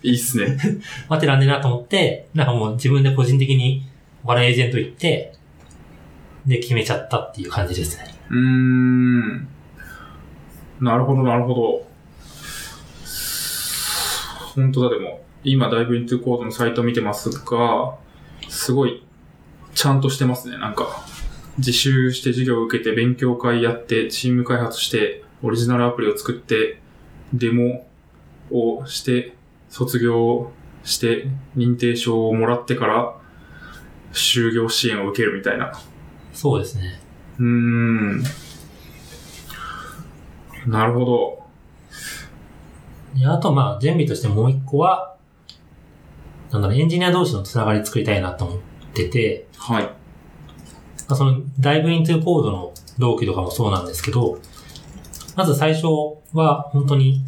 [0.02, 0.58] いいっすね。
[1.10, 3.86] 待ってらんねえなと思って、なんかもう自分で個人的に
[4.24, 5.34] 他のエージェント行って、
[6.46, 8.06] で決めちゃったっていう感じですね。
[8.30, 9.48] うーん。
[10.80, 11.86] なるほど、なるほど。
[14.56, 15.22] 本当だ、でも。
[15.44, 17.96] 今、ダイブイントゥコードのサイト見てますが、
[18.48, 19.04] すごい、
[19.74, 20.58] ちゃんとしてますね。
[20.58, 21.06] なんか、
[21.58, 26.80] 自習して授業を受けて、勉強会やって、チーム開発して、オリジナルアプリを作って、
[27.34, 27.88] デモ
[28.52, 29.36] をして、
[29.70, 30.52] 卒業
[30.84, 33.16] して、認定証をもらってから、
[34.14, 35.74] 就業支援を受けるみたいな。
[36.34, 37.00] そうですね。
[37.40, 38.24] うーん。
[40.68, 41.42] なるほど。
[43.16, 45.16] であとまあ準備としてもう一個は、
[46.52, 48.60] なんだろう、エンジニア同士のつながり作りたいなと思っ
[48.94, 49.84] てて、はい。
[49.84, 49.92] ま
[51.10, 54.40] あ、その、ダイブイントゥコードの同期とかもそうなんですけど、
[55.36, 55.88] まず最初
[56.34, 57.24] は本当に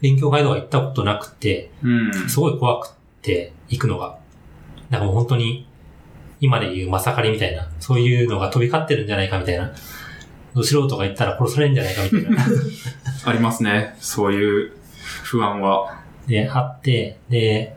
[0.00, 2.28] 勉強会とか行ったことなくて、うん。
[2.28, 4.18] すごい怖くて行くのが。
[4.90, 5.66] なんかもう本当に
[6.40, 9.72] 今で言うまさかりみたいな、そういうのが飛び交ってるんじゃないかみたいな。
[10.56, 12.44] 素人が言ったら殺されるんじゃないかみたいな。
[13.24, 13.94] ありますね。
[14.00, 14.72] そういう
[15.22, 16.02] 不安は。
[16.26, 17.76] で、あって、で、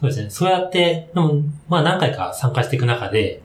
[0.00, 0.30] そうですね。
[0.30, 3.42] そうやって、でも、まあ何回か参加していく中で、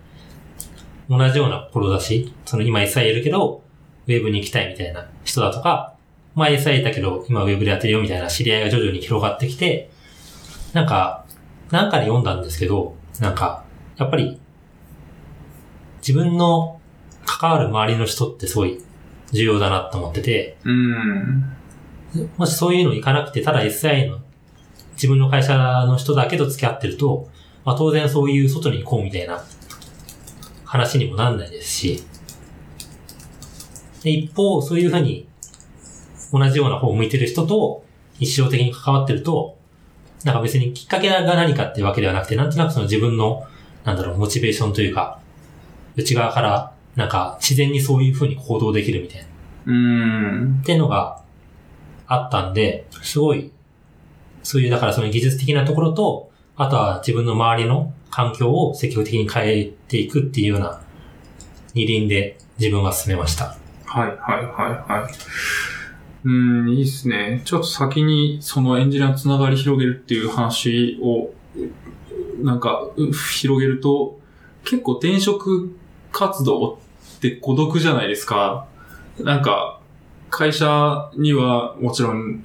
[1.10, 3.62] 同じような志、その今 SI いるけど、
[4.08, 5.96] ウェブに行きたいみたいな人だとか、
[6.34, 9.89] まあ SI だけど、今ウェブでやってるよみたいな知り合いが徐々に広がってきて、
[10.74, 11.26] なんか、
[11.72, 13.65] なんかで読んだんですけど、なんか、
[13.98, 14.39] やっぱり、
[16.00, 16.80] 自分の
[17.26, 18.82] 関わる周りの人ってすごい
[19.32, 21.44] 重要だなと思ってて、うん。
[22.38, 24.20] もしそういうの行かなくて、ただ SI の
[24.96, 25.56] 自分の会社
[25.88, 27.30] の人だけと付き合ってると、
[27.64, 29.44] まあ当然そういう外に行こうみたいな
[30.66, 32.04] 話にもなんないですし、
[34.04, 35.28] で一方、そういうふうに
[36.32, 37.84] 同じような方を向いてる人と
[38.20, 39.58] 日常的に関わってると、
[40.24, 43.46] なんか別にきっかけが何かっていうわけではなくて、なんとなくその自分の、
[43.84, 45.20] なんだろう、モチベーションというか、
[45.96, 49.28] 内側から、なんか自然にそういうふうに行動できるみたいな。
[49.68, 50.60] うん。
[50.62, 51.22] っていうのが
[52.08, 53.52] あったんで、すごい
[54.46, 60.82] そういう、だからその技術的なところと、あとは自分の周りの環境を積極的に変えていくっていうような
[61.74, 63.58] 二輪で自分は進めました。
[63.86, 65.14] はい、はい、はい、はい。
[66.26, 67.42] うーん、いいですね。
[67.44, 71.32] ちょっと先にそのエンジニアのつながり広げるっていう話を、
[72.44, 72.84] なんか、
[73.34, 74.20] 広げると、
[74.64, 75.76] 結構転職
[76.12, 76.80] 活動
[77.18, 78.68] って孤独じゃないですか。
[79.20, 79.80] なんか、
[80.30, 82.44] 会社にはもちろん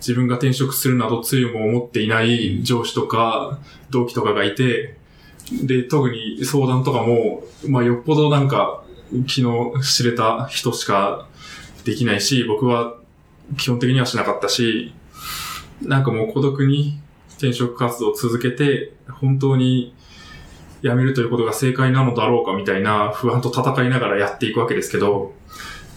[0.00, 3.58] 自分が転職するなど強いも思っていない上司とか
[3.90, 4.96] 同期とかがいて、
[5.62, 8.82] で、特に相談とかも、まあよっぽどなんか
[9.26, 11.26] 気の知れた人しか
[11.84, 12.96] できないし、僕は
[13.58, 14.92] 基本的にはしなかったし、
[15.82, 17.00] なんかもう孤独に
[17.32, 19.94] 転職活動を続けて、本当に
[20.82, 25.34] 辞めるということが正解なのだろうかみたいな不安と戦いながらやっていくわけですけど、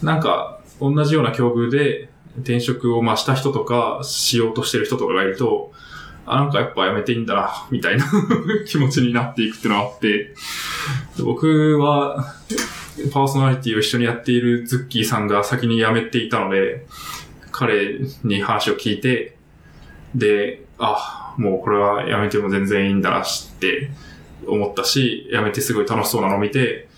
[0.02, 5.72] なんか同じような境遇で転職をまあした人とかしようとしてる人とかがいると、
[6.26, 8.06] あ、なんかやっぱ辞めていいんだな、みたいな
[8.66, 10.34] 気持ちになっていくっていうのがあって、
[11.22, 12.34] 僕は
[13.12, 16.86] パーソナリティを一緒にやっているズッキーさんが先に辞めていたので、
[17.50, 19.36] 彼に話を聞いて、
[20.14, 23.24] で、あ、もうこれは辞めても全然いいんだなっ
[23.60, 23.90] て
[24.46, 26.88] 思ったし、辞めてすごい楽しそうなのを見て、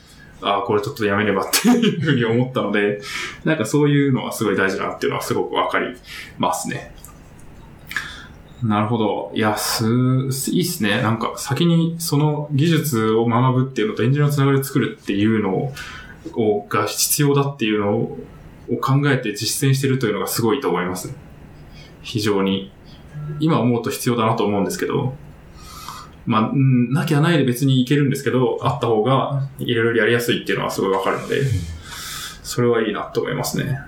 [0.42, 3.01] ああこれちょっとやめねばっていうふうに思ったので、
[3.44, 5.96] なんかそういうのはすごい大事だなっていうのはすごくわかり
[6.38, 6.94] ますね。
[8.62, 9.33] なるほど。
[9.35, 9.85] いや、す、
[10.51, 11.03] いいっすね。
[11.03, 15.72] なんか先にその技術を学ぶっていうのとエンジニアのつながりを作るっていうの
[16.35, 18.18] を、が必要だっていうのを
[18.81, 21.14] 考えて実践してるというのがすごいと思います。
[22.03, 22.72] 非常に。
[23.40, 25.14] 今思うと必要だなと思うんですけど、
[26.26, 31.42] まあ、うんなきゃないで別にいけるんですけど、あった方がいろいろやりやすいっていうのはすごいわかるので、
[32.42, 33.78] それはいいなと思いますね。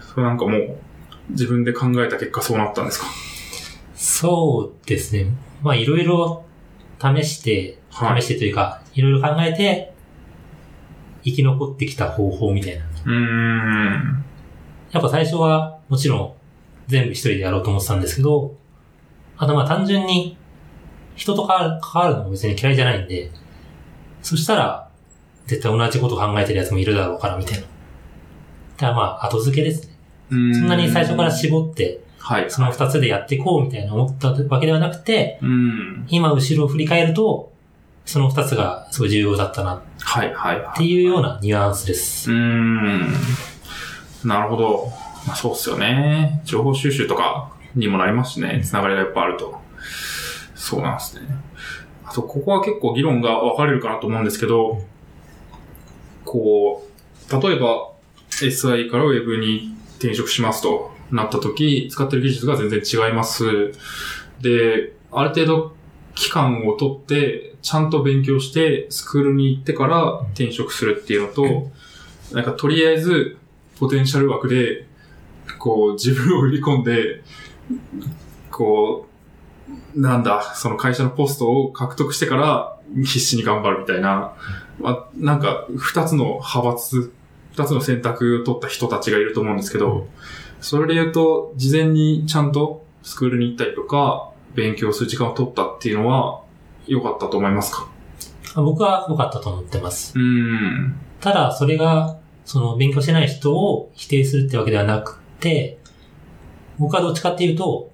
[0.00, 0.76] それなんかもう
[1.30, 3.06] 自分で考えた結果そうなったんですか？
[3.94, 5.26] そうですね。
[5.62, 6.44] まあいろいろ
[7.00, 9.94] 試して、はい試してというか、いろいろ考えて、
[11.24, 12.84] 生き残ってきた方法みたいな。
[12.84, 14.24] うーん。
[14.92, 16.32] やっぱ最初はもちろん
[16.86, 18.54] 全部一人でやろうと思ってたんですけど、
[19.36, 20.36] あとまあ単純に
[21.14, 23.30] 人と関わる関わるのも別に嫌いじゃないんで、
[24.22, 24.88] そしたら
[25.46, 27.60] 絶対同じこと考えてるやつもいるだろうからみたいな。
[27.62, 27.66] だ
[28.78, 29.94] からまあ後付けですね。
[30.30, 32.50] そんなに最初から絞ってはい。
[32.50, 36.06] その二つでやっていこうみたいな思ったわけではなくて、うん。
[36.08, 37.52] 今後ろを振り返ると、
[38.06, 40.78] その二つがすごい重要だったなっはい、はい、はい。
[40.78, 42.32] ていうようなニュアンスです。
[42.32, 43.12] うーん。
[44.24, 44.90] なるほど。
[45.26, 46.40] まあ、そうっすよね。
[46.44, 48.62] 情報収集とかにもなりますしね。
[48.64, 49.60] つながりがいっぱいあると。
[50.64, 51.28] そうなんですね。
[52.06, 54.80] あと、ここは結構議論が分かれるかなと思うんですけど、
[56.24, 56.88] こ
[57.28, 57.92] う、例えば
[58.30, 63.72] SI から Web に転職しますとなった時、使ってる技術が全然違います。
[64.40, 65.76] で、ある程度
[66.14, 71.70] 期間を取って、ちゃんと勉強して、スクールに行ってから転職するっていうのと、
[72.32, 73.36] なんかとりあえず、
[73.78, 74.86] ポテンシャル枠で、
[75.58, 77.22] こう、自分を売り込んで、
[78.50, 79.13] こう、
[79.94, 84.34] なんだ、その会社のポストを獲得してから必死に頑張るみたいな、
[84.80, 87.12] まあ、なんか、二つの派閥、
[87.52, 90.08] 二つの選択を取った人たちがいると思うんですけど、
[90.60, 96.42] それで言うと、事前にちゃんとスクールに行ったりとか、勉強する時間を取ったっていうのは、
[96.86, 97.88] 良かったと思いますか？
[98.56, 100.18] 僕は良かったと思ってます。
[100.18, 100.96] うーん。
[101.20, 105.78] ただ、それが、その、勉強してない人を否定するってわけではなくて、
[106.78, 107.90] 僕はどっちかっていうと、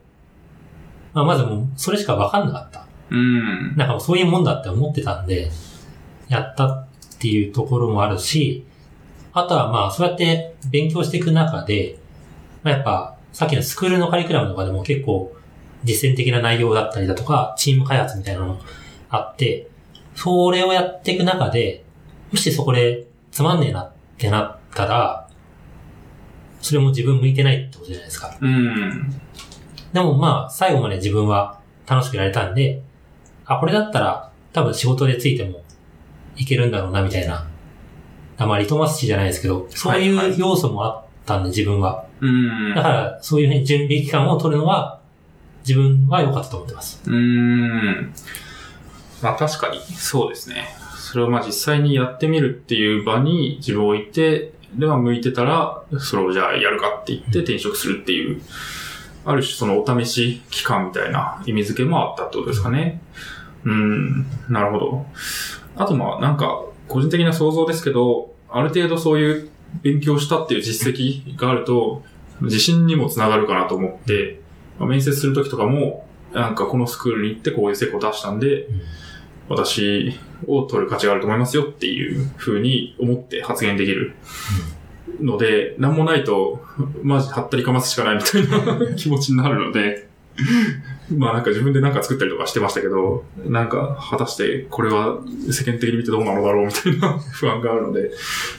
[1.13, 2.87] まあ、まずもう、それしか分かんなかった。
[3.11, 3.77] うーん。
[3.77, 5.51] なんかもうそういうもんだって思ってたんで、
[6.29, 6.87] やったっ
[7.19, 8.65] ていうところもあるし、
[9.33, 11.99] あとはまあ、そうやって勉強していく中で、
[12.63, 15.33] まあ、やっぱ、さっきのスクールのカリキュラムとかでも結構、
[15.85, 18.61] 実践的な内容だったりだとか、チーム開発みたいなのも
[19.09, 19.69] あって、
[20.15, 21.85] それをやっていく中で、
[22.31, 25.29] もしそこでつまんねえなってなったら、
[26.61, 28.37] それも自分向いてないってことじゃないですか。
[28.41, 29.21] うーん。
[29.93, 32.83] でもまあ、最後まで自分は楽しくやれたんで、
[33.47, 35.63] あ、これだったら多分仕事でついても
[36.37, 37.47] いけるんだろうな、みたいな。
[38.39, 42.05] あまあ、リトマス紙じゃないですけど、そうはいう要素もあったんで、自分は。
[42.21, 42.75] うーん。
[42.75, 45.01] だから、そういうふうに準備期間を取るのは、
[45.67, 47.03] 自分は良かったと思ってます。
[47.07, 48.13] うーん。
[49.23, 50.69] まあ確かに、そうですね。
[50.97, 58.41] それをまあ実際にやってみるっていう場に自分を置いて、では向いてたら、それをじゃあやるかって言って転職するっていう、
[59.25, 63.01] ある種そのお試し期間みたいな意味付けもあったってことですかね。
[63.65, 65.07] うん、なるほど。
[65.77, 69.51] あとまあなんか、個人的な想像ですけど、ある程度そういう
[69.83, 72.03] 勉強したっていう実績があると、
[72.41, 74.41] 自信にもつながるかなと思って、
[74.79, 78.67] まあ面接するときとかも、なんかこのスクールに行ってこういう成果を出したんで、
[79.49, 80.17] 私
[80.47, 84.15] を取る価値があると思いますよっていう風に思って発言できる
[85.21, 86.65] ので、なんもないと、
[87.03, 90.09] マジはったりかますしかないみたいな 気持ちになるので、
[91.17, 95.19] まあなんか自分でなんか作ったりとかしてましたけど、なんか果たしてこれは
[95.51, 98.11] 世間的に見てどうなのだろうみたいな 不安があるので、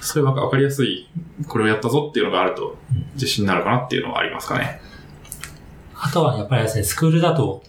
[0.01, 1.07] それはなんかわかりやすい、
[1.47, 2.77] これをやったぞっていうのがあると
[3.13, 4.81] 自信になるかなっていうのはありますかね。
[5.95, 7.63] あとはやっぱりですね、スクールだと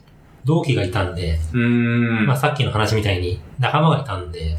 [0.45, 2.27] 同期がいたんで、うーん。
[2.27, 4.57] まあさっきの話みたいに仲間がいたんで、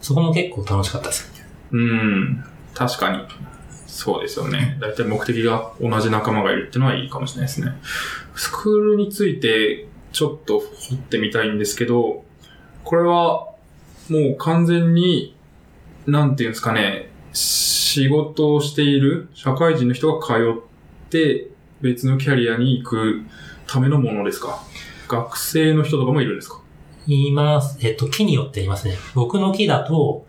[0.00, 1.30] そこも結構楽しかったです。
[1.70, 2.44] うん。
[2.78, 3.24] 確かに。
[3.86, 4.78] そうですよね。
[4.80, 7.72] だいたい目的が同じ仲間がいるってのはいいかもしれないですね。
[8.36, 12.24] スクールについてちょっと掘ってみたいんですけど、
[12.84, 13.48] これは
[14.08, 15.34] もう完全に、
[16.06, 20.62] なんていうんですかね、仕事をしている社会人の人が通っ
[21.10, 21.48] て
[21.80, 23.22] 別のキャリアに行く
[23.66, 24.62] ためのものですか？
[25.08, 26.60] 学生の人とかもいるんですか？
[27.06, 27.78] 言います。
[27.84, 28.96] えっと、木によって言いますね。
[29.14, 30.26] 僕の木だと、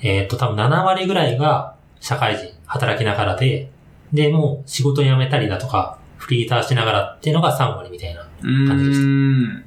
[0.00, 3.70] えっと、多分7割ぐらいが社会人、働きながらで、
[4.12, 8.28] で、もう仕事辞めたりだとか、フリーターしながらっていうのが3割みたいな。
[8.42, 9.64] 感じでしたん。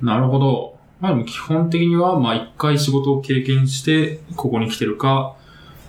[0.00, 0.78] なるほど。
[1.00, 5.36] まあでも基本的には、まあ一回仕事を経験して、ここに来てるか、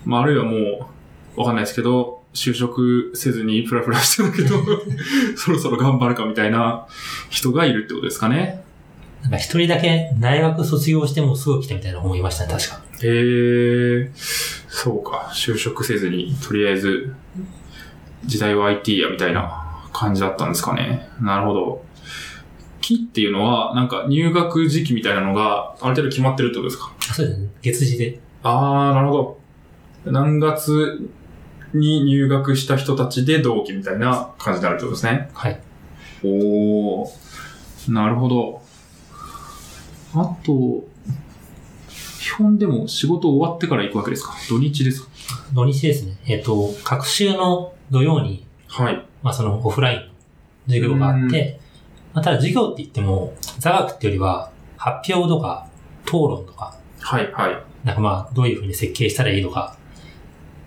[0.04, 0.90] まああるいはも
[1.38, 4.58] う、わかんないですけど、就職せずにプラプラしてるけど、
[5.38, 6.86] そろそろ頑張るかみたいな
[7.30, 8.62] 人がいるってことですかね。
[9.22, 12.85] なんか一人だけ大学卒業してもすぐ来たみたいな思いましたね、確か。
[13.04, 15.32] へえ、そうか。
[15.34, 17.14] 就職せずに、とりあえず、
[18.26, 21.10] 時代は IT やみたいな感じだったんですかね。
[21.22, 21.86] なるほど。
[22.82, 26.94] 期っていうのは、なんか入学時期みたいなのが、ある程度決まってるってことですか？
[27.10, 27.50] あそうですね。
[27.62, 28.20] 月次で。
[28.44, 29.40] あー、なるほ
[30.06, 30.12] ど。
[30.12, 31.10] 何月
[31.74, 35.30] に入学した人たちで同期みたいな感じになるってことですね。
[35.34, 35.60] はい。
[36.24, 37.10] おー、
[37.92, 38.62] なるほど。
[40.14, 40.86] あと、
[42.26, 44.34] 基本でも仕事終わってから行くわけですか？
[44.50, 45.10] 土日ですか？
[45.54, 46.18] 土日ですね。
[46.26, 49.06] えっと、各週の土曜に、はい。
[49.22, 50.06] まあそのオフラインの
[50.66, 51.60] 授業があって、
[52.16, 55.68] まあただ授業って言っても、座学ってよりは、発表とか、
[56.06, 57.64] 討論とか、はい、はい。
[57.84, 59.78] なんかまあ、どういう風に設計したらいいのか、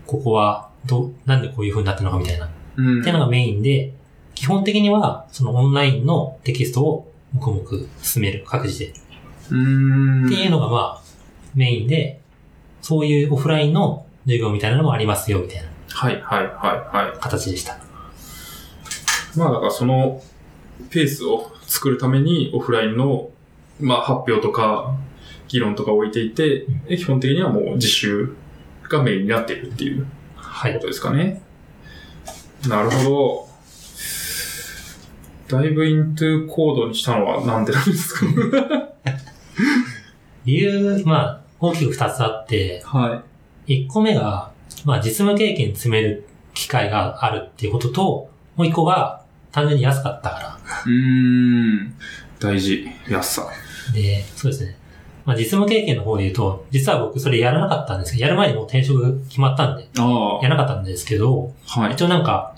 [0.07, 3.95] ここは、ど、なんでこういう風になってるのかみたいな、っうんていうのがメインで、
[4.37, 8.93] 基本的には、そのオンラインのテキストを黙々進める、各自で。
[9.51, 10.27] うーん。
[10.27, 10.98] っていうのがまあ、
[11.55, 12.21] メインで、
[12.83, 17.75] そういうオフラインの授業みたいなのもありますよ、みたいなはい、はい、はい、は形でした。
[17.75, 17.79] い。
[19.37, 20.23] まあ、だからその、
[20.91, 23.31] ペースを作るためにオフラインの、
[23.81, 24.95] まあ、発表とか、
[25.49, 28.35] 議論とか置いていて、で基本的にはもう自習
[28.89, 30.75] がメインになっているっていうはい。
[30.75, 31.43] ことですかね。
[32.69, 33.49] なるほ
[35.51, 35.59] ど。
[35.59, 38.27] だいぶイントゥコードにしたのはなんでなんですか
[40.45, 43.23] 理由、まあ、大きく二つあって、は
[43.67, 44.53] 一個目が、
[44.85, 50.59] まあ、実務経験積める機会があるっていうことと、もう一個が、単純に安かったかい。
[50.87, 51.95] うーん。
[52.39, 52.87] 大事。
[53.09, 53.47] 安さ。
[53.87, 53.93] ら。
[53.93, 54.77] で、そうですね。
[55.25, 61.81] まあ、実務経験の方で言うと、実は僕それやらなかったんですけど、やる前にもう転職決まったんで、あやらなかったんですけど、あ。
[61.81, 61.93] はい。
[61.93, 62.55] 一応なんか、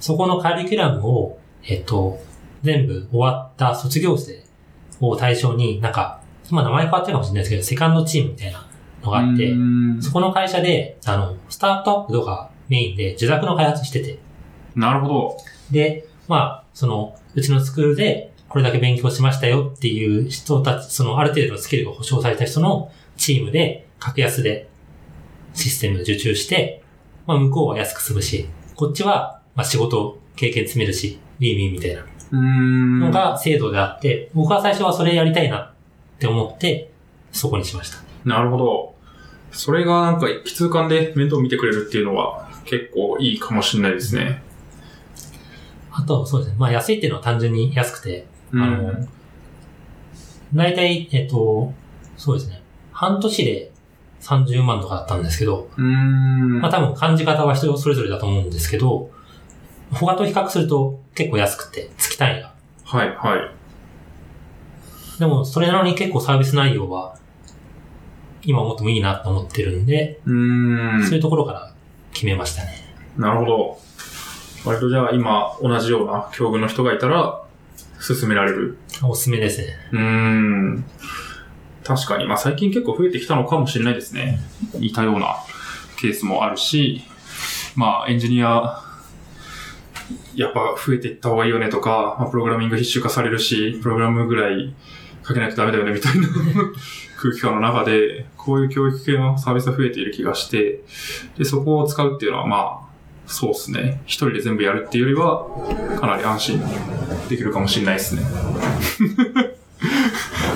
[0.00, 2.20] そこのカリキュラムを、えっと、
[2.62, 4.44] 全部終わった卒業生
[5.00, 6.20] を対象に、なんか、
[6.50, 8.66] 今名前変わってるかもしれないですけど、セカンドチームみたいな
[9.02, 9.54] のがあって、
[10.00, 14.18] そこの会社で、あの、スタートアップとかメインで受諾の開発してて、
[14.74, 15.36] なるほど。
[15.70, 24.68] で、まあ、その、うちのスクールでこれだけ勉強しましたよっていう人たち、そのある程度のスキルが保証された人のチームで、格安で
[25.54, 26.84] システム受注して、
[27.26, 32.06] まあ向こうは安く済むし、こっちは、まあ仕事経験積めるし、ウィンウィンみたいな。
[32.32, 35.73] のが制度であって、僕は最初はそれやりたいな
[36.16, 36.90] って思って、
[37.32, 37.98] そこにしました。
[38.24, 38.94] なるほど。
[39.52, 44.42] それがなんか、きつ感で面倒見てくれるっていうのは結構いいかもしれないですね。
[45.92, 46.56] あと、そうですね。
[46.58, 49.08] まあ安いっていうのは単純に安くて、うんあの、
[50.54, 51.72] 大体、えっと、
[52.16, 52.62] そうですね。
[52.92, 53.70] 半年で
[54.20, 56.60] 30万とかだったんですけど、うーん。
[56.60, 59.10] まあ多分感じ方は人それぞれだと思うんですけど、
[59.92, 62.54] 他と比較すると結構安くて、月単位が。
[62.84, 63.63] はい、はい。
[65.18, 67.16] でも、それなのに結構サービス内容は、
[68.42, 71.04] 今思ってもいいなと思ってるんで、うーん。
[71.04, 71.72] そういうところから
[72.12, 72.70] 決めましたね。
[73.16, 73.78] なるほど。
[74.64, 77.42] 割とじゃあ今同じような境遇の人がいたら
[78.00, 78.78] 進められる。
[79.02, 79.66] おすすめですね。
[79.92, 80.84] うーん。
[81.84, 82.26] 確かに。
[82.26, 84.40] まあ最近結構増えてきたのかもしれないですね。
[84.74, 85.36] 似たような
[86.00, 87.02] ケースもあるし、
[87.76, 88.82] まあエンジニア
[90.34, 94.74] やっぱ増えていった方がいいよねとか、まあ、プログラミング必修化されるし、プログラムぐらい
[95.26, 96.28] 書けないとダメだよねみたいな
[97.20, 100.80] 空気感の中で、こういう教育系のサービスが増えている気がして、
[101.38, 102.84] で、そこを使うっていうのはまあ、
[103.26, 104.02] そうですね。
[104.04, 105.46] 一人で全部やるっていうよりは、
[105.98, 106.62] かなり安心
[107.28, 108.22] できるかもしれないですね。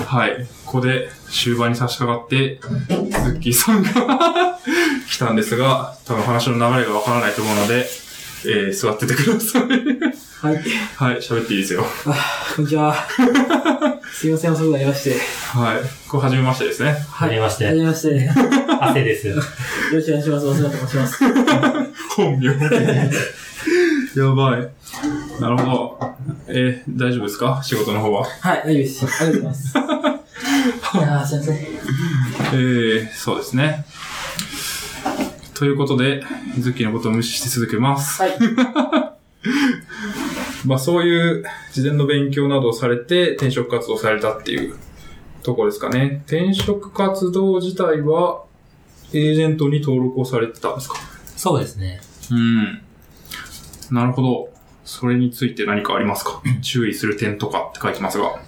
[0.05, 0.47] はい。
[0.65, 3.89] ここで終盤に差し掛かって、ズッキーさんが
[5.09, 7.87] 来たんですが、多分話の流れがわからないと思うので、
[8.45, 9.63] えー、座っててください。
[10.41, 10.55] はい。
[10.95, 11.85] はい、喋っていいですよ。
[12.05, 12.15] あ、
[12.55, 12.95] こんにちは。
[14.19, 15.11] すいません、遅くなりまして。
[15.57, 16.09] はい。
[16.09, 16.91] これ初めましてですね。
[17.09, 18.09] はじめましてはじめまして。
[18.25, 18.31] よ
[18.81, 19.29] 汗です。
[19.31, 19.41] ろ
[20.01, 20.45] しくお願いします。
[20.45, 21.23] お世話と申します。
[22.17, 22.47] 本名。
[24.21, 24.69] やばい。
[25.39, 26.15] なるほど。
[26.49, 27.61] えー、大丈夫ですか？
[27.63, 28.25] 仕事の方は。
[28.41, 29.05] はい、大丈夫です。
[29.05, 29.77] ありがとうございます。
[29.77, 31.55] いやー、すいません。
[31.55, 33.85] えー、そうですね。
[35.53, 36.23] ということで、
[36.59, 38.21] ズッキーのことを無視して続けます。
[38.21, 38.37] はい。
[40.65, 41.43] まあそういう
[41.73, 44.75] 事前の勉強などをされて転職活動されたっていう
[45.43, 46.21] ところですかね。
[46.27, 48.43] 転職活動自体は
[49.13, 50.97] エージェントに登録をされてたんですか？
[51.35, 52.01] そうですね。
[52.31, 52.81] うん。
[53.91, 54.49] なるほど。
[54.85, 56.41] それについて何かありますか？
[56.61, 58.39] 注意する点とかって書いてますが。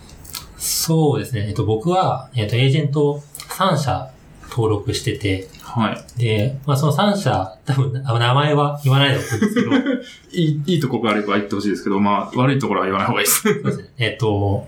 [0.57, 1.45] そうですね。
[1.47, 4.11] えっと、僕は、えっと、エージェント3社
[4.51, 6.19] 登録してて、はい。
[6.19, 9.71] で、まあその3社、多分、あ名前は言わないでおくんですけど、
[10.33, 13.41] いい、いいとこがあれば言ってほしいですけど、まあ悪いところは言わない方がいいです。
[13.41, 13.85] そうですね。
[13.97, 14.67] えっと、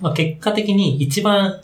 [0.00, 1.60] まあ、結果的に一番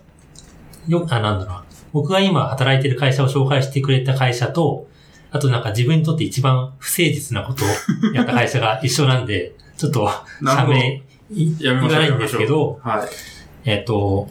[0.87, 1.65] よ、あ、なんだろうな。
[1.93, 4.89] 僕が今働いてる会社を紹介してくれた会社と、
[5.31, 10.11] あとなんか自分にとって一番不誠実なことをやった会社が一緒なんで、 ちょっと、
[10.45, 11.03] 社名。
[11.31, 13.09] 言わないんですけど、はい。
[13.71, 14.29] えっと、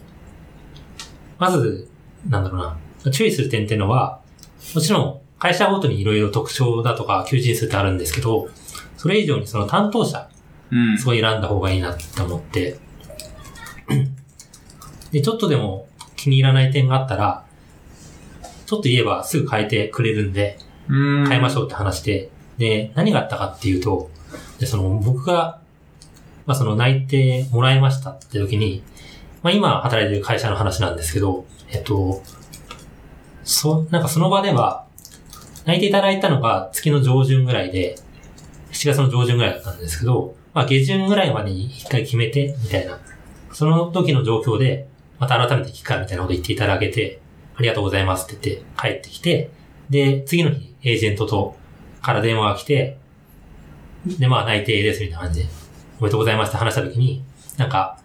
[1.38, 1.87] まず、
[2.28, 2.60] なんだろう
[3.04, 3.12] な。
[3.12, 4.20] 注意する点っていうのは、
[4.74, 8.48] もちろん会社ごとにいろいろ特徴だとか求人数ってあるんですけど、
[8.96, 10.28] それ以上にその担当者、
[10.70, 10.98] うん。
[10.98, 12.78] そう選んだ方がいいなって思って。
[15.12, 17.44] で、ちょっとでも気に入らない点があったら、
[18.66, 20.58] ちょっと言えばすぐ変えてくれるんで、
[20.88, 21.24] うん。
[21.24, 24.10] ょ変えましょうって話して、で、何があったかっていうと、
[24.58, 25.60] で、その僕が、
[26.44, 28.82] まあその内定もらいましたって時に、
[29.42, 32.22] まあ今働いてる会社の話なんですけど、えっと、
[33.44, 34.86] そ、なんかその場では、
[35.64, 37.96] 内定いただいたのが月の上旬ぐらいで、
[38.72, 42.98] 7月の上旬ぐらいだったんですけど、まあ下旬ぐらいまでに一回決めて、みたいな。
[43.52, 47.20] その時の状況で、また改めて聞くかみたいなこと言っていただけて、
[47.56, 49.50] ありがとうございますって言って帰ってきて、
[49.90, 51.56] で、次の日、エージェントと、
[52.02, 52.98] から電話が来て、
[54.06, 55.48] で、まあ内定ですみたいな感じで、
[56.00, 57.24] おめでとうございますって話した時に、
[57.56, 57.98] なんか、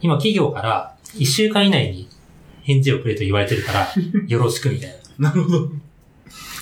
[0.00, 2.08] 今企業から1週間以内に
[2.62, 3.88] 返事をくれと言われてるから、
[4.26, 5.30] よろしくみたいな。
[5.30, 5.68] なるほど。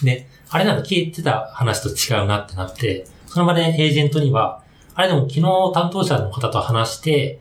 [0.03, 4.62] で、あれなんか聞いてた話と違うなってなって、その場でエージェントには、
[4.95, 5.41] あれでも昨日
[5.74, 7.41] 担当者の方と話して、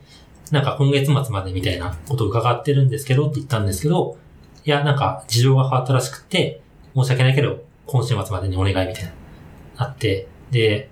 [0.52, 4.18] なんか今月末までみたいなことを伺ってるんですけどって言ったんですけど、
[4.66, 6.62] いや、なんか事情が変わったらしくて、
[6.96, 9.12] 申し訳ないけど、今週末までにお願いみたいな、
[9.78, 10.90] あって、で、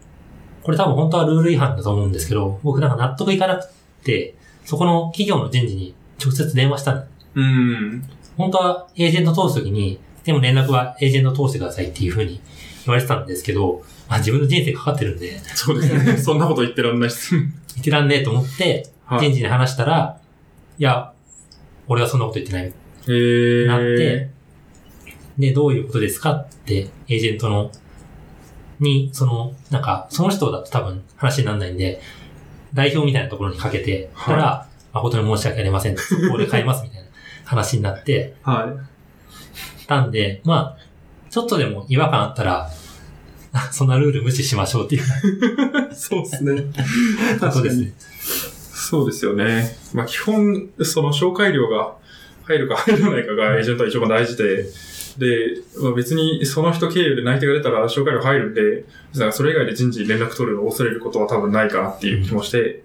[0.64, 3.68] これ多分本当はルール違反だと思うんですけど、僕なんか納得いかなく
[4.04, 4.36] て、
[4.66, 5.94] そこの企業の人事に
[6.24, 8.04] 直接電話したんですうん。
[8.38, 12.42] 本当はエージェント通すときに、でも連絡はエージェント通してくださいっていう風に
[12.86, 16.18] 言われてたんですけど、まあ自分の人生かかってるんで、そうですね。
[16.22, 17.36] そんなこと言ってらんないっす。
[17.36, 17.50] 言
[17.80, 19.20] ってらんねえと思って、はい。
[19.20, 20.20] 人事に話したら、
[20.78, 21.12] いや、
[21.88, 22.76] 俺はそんなこと言ってないって
[23.08, 23.68] えー。
[23.68, 24.30] なって、
[25.38, 27.72] で、どういうことですかって、エージェントの、
[28.80, 32.02] に、その、なんか、その人だと多分話にならないんで、
[32.74, 37.08] 代表みたいなところにかけて、はいたら、誠に申し訳ありませんそ こで変えますみたいな
[37.46, 38.74] 話になって、は
[39.88, 40.82] たんで、まあ、
[41.30, 42.70] ちょっとでも違和感あったら、
[43.54, 45.06] あ そんなルール無視しましょうっていうい。
[45.94, 46.64] そうですね。
[47.40, 47.94] ことですね。
[48.74, 49.78] そうですよね。
[49.94, 51.94] まあ基本、その紹介料が
[52.44, 54.66] 入るか入らないかがエージェントは一番大事で、
[55.18, 58.86] で、まあ、別にその人経由で内定が出たら紹介料入るんで、
[59.20, 62.84] なんかそれ以外で人事に連絡取るのを恐れることは多分ないかなっていう気もして、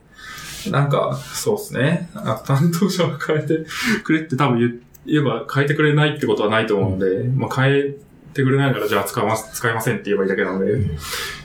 [0.71, 2.11] なんか、そうですね。
[2.15, 3.67] あ担当者は変えて
[4.03, 7.83] くれって多分言言えば変えてくれないってことはないと思うんで、まあ変え
[8.35, 10.99] てくれないならじゃあ使います、使いませんって言えばいいだけなので、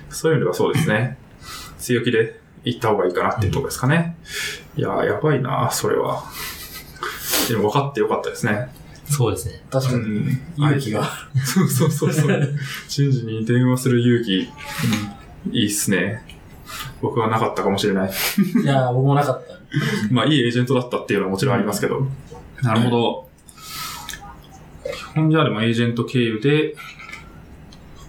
[0.10, 1.18] そういう意味ではそうですね。
[1.78, 4.18] 強気で行った方がいいかなっていうところですかね。
[4.76, 6.24] いやー、やばいなそれは。
[7.48, 8.70] でも分かってよかったですね。
[9.12, 9.62] そうですね。
[9.70, 10.00] 確かに。
[10.00, 10.42] ん。
[10.58, 11.04] 勇気が。
[11.46, 12.54] そうそうそうそう。
[12.88, 14.50] 人事に電話する勇気、
[15.52, 16.24] いいっすね。
[17.02, 18.12] 僕はなかったかもしれない。
[18.64, 19.54] いやー、僕もなかった。
[20.12, 22.08] まあ、いいエージェントだったっていうのはもちろんありますけど。
[22.62, 23.30] なるほど。
[24.94, 26.76] 基本じゃあでもエージェント経由で、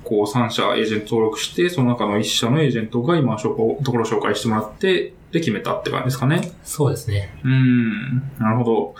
[0.04, 6.52] こう3社エージェント登録して、その中の1社のエージェントが今、ところ紹介してもらって、で決めたって感じですかね。
[6.62, 7.34] そうですね。
[7.42, 8.94] うーん、なるほど。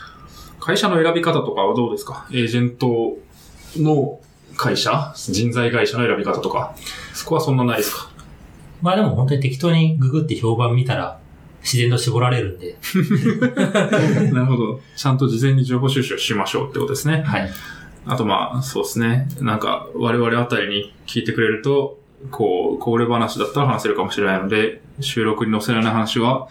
[0.65, 2.29] 会社の選び方とかはどうですか？
[2.31, 3.19] エージェント
[3.77, 4.21] の
[4.57, 5.13] 会社？
[5.17, 6.77] 人材会社の選び方とか？
[7.15, 8.11] そこはそんなないですか？
[8.81, 11.19] まあでも本当に適当にググって評判見たら
[11.63, 12.77] 自然と絞られるんで。
[14.33, 14.81] なるほど。
[14.97, 17.23] ちゃんと事前に情報収集しましょうってことですね。
[17.23, 17.51] はい。
[18.07, 19.29] あとまあ、そうですね。
[19.41, 21.99] なんか、我々あたりに聞いてくれると、
[22.33, 26.49] こう、こぼれ話だったら話せるかもしれないので、収録に載せられない話は、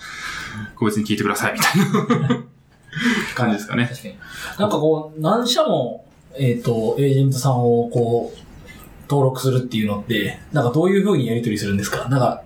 [0.76, 2.46] 個別に聞いてください、みたいな
[3.36, 3.86] 感じですかね。
[3.90, 4.16] 確かに。
[4.60, 6.06] なんかこう、何社も、
[6.38, 8.40] えっ、と、エージェントさんをこう、
[9.10, 12.08] 登録するっていうのって、なんかどういう風にやり取りするんですか？
[12.10, 12.42] なんか、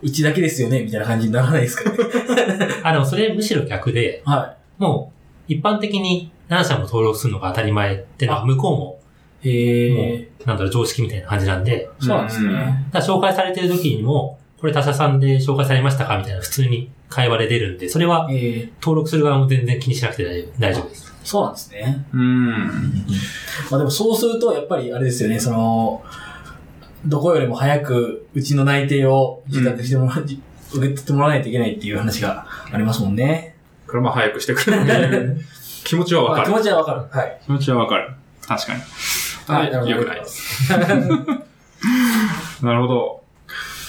[0.00, 1.96] うちだけですよねみたいな感じにならないですかね？
[2.82, 5.12] あ、でもそれむしろ逆で、はも
[5.48, 9.00] う一般的に何社も登録するのが当たり前ってのはあ向こうも、
[9.42, 9.48] い。
[9.50, 10.28] へもえ。
[10.44, 12.52] う、なんだろう、常識みたいな感じなんで、そうなんですね。
[12.92, 16.18] だから紹介されてる時にも、これ他社さんで紹介されましたか？
[16.18, 21.12] みたいな普通に会話で出るんで、それはえー、登録する側も全然気にしなくて大丈夫大丈夫です。
[21.24, 22.06] そうなんですね。
[22.12, 22.58] うん。
[23.70, 26.02] まあでもそうすると、やっぱりあれですよね、その、
[27.04, 30.40] どこよりも早くうちの内定を受託してもらう、受け
[30.78, 33.56] 取ってもらわないといけないっていう話がありますもんね。
[33.86, 35.40] これまあ早くしてくれる。
[35.84, 36.50] 気持ちはわかる。
[36.50, 37.02] まあ気持ちはわかる。
[37.10, 37.40] はい。
[37.44, 38.10] 気持ちはわかる。
[38.46, 38.80] 確かに。
[39.46, 40.72] はい、なるほどよくないです。
[42.64, 43.22] なるほど。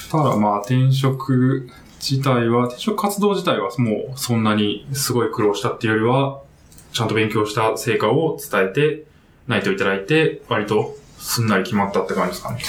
[0.10, 6.42] ただまあ転職自体は、転職活動自体はもうそんなにすごい苦労したっていうよりは、
[6.94, 9.06] ちゃんと勉強した成果を伝えて、
[9.48, 12.62] 内定をいただいて、割とすんなり決まったって感じですかね。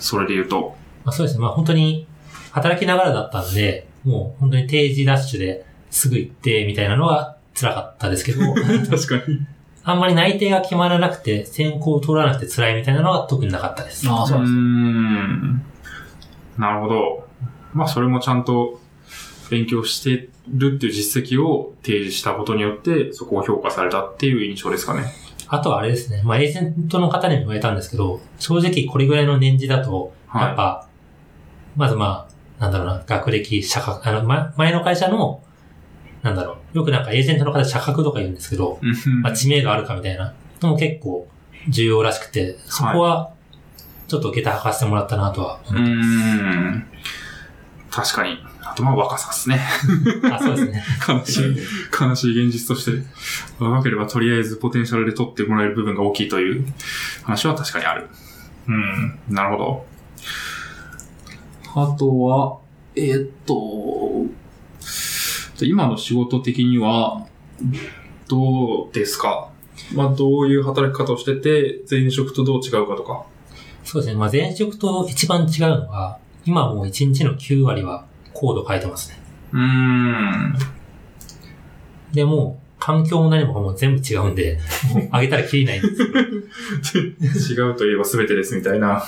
[0.00, 0.76] それで言うと。
[1.04, 1.42] まあそうですね。
[1.42, 2.06] まあ本当に
[2.50, 8.40] 働きながらだったんで、もう本当に定時ダッシュですぐ行ってみたいなのは辛かったですけど、
[8.90, 9.40] 確かに。
[9.86, 14.08] あんまり内定が決まらなくて、選考を取らなくて辛いみたいなのは特になかったです。
[14.08, 15.62] ああ、そうですうーん。
[16.58, 17.28] なるほど。
[17.72, 18.80] まあ、それもちゃんと
[19.50, 25.12] 勉強してるっていう実績を提示したことによって、そこを評価されたっていう印象ですかね。
[25.48, 26.22] あとはあれですね。
[26.24, 30.88] まあエージェントの方にも言われたんですけど、正直これぐらいの年次だと、はいやっぱ、
[31.76, 32.28] まずま
[32.58, 35.42] あ、なんだろうな、学歴、社格、あの、ま、前の会社の、
[36.22, 38.80] なんだろう、よくなんかエージェントの方で社格とか言うんですけど、
[39.22, 41.28] まあ、知名度あるかみたいなのも結構
[41.68, 43.32] 重要らしくて、そこは、
[44.08, 46.86] ちょっと下駄履かせてもらったなとはうーん。
[47.90, 48.38] 確かに。
[48.62, 49.60] あとまあ若さですね。
[50.32, 50.84] あ、そうですね。
[51.08, 51.56] 悲しい、
[52.00, 52.92] 悲しい現実として。
[53.58, 56.64] 若ければとりあえずポテンシャルで取ってもらえる部分が大きいという
[57.22, 58.08] 話は確かにある。
[58.66, 59.18] うん。
[59.28, 59.86] なるほ
[61.74, 61.82] ど。
[61.92, 62.58] あとは、
[62.96, 64.26] えーっと、
[65.64, 67.26] 今の仕事的には、
[68.28, 69.48] どうですか？
[69.94, 73.24] まあ、どういう働き方をしてて、前職とどう違うかとか。
[73.94, 74.18] そうですね。
[74.18, 79.18] まあ、前職と一番違うのが、今もう1日の9割はコード書いてますね。
[79.52, 80.54] うーん。
[82.12, 84.58] で、もう、環境も何ももう全部違うんで、
[84.92, 85.88] もう上げたら切りないんで
[86.82, 89.04] すけど、 違うといえば全てですみたいな。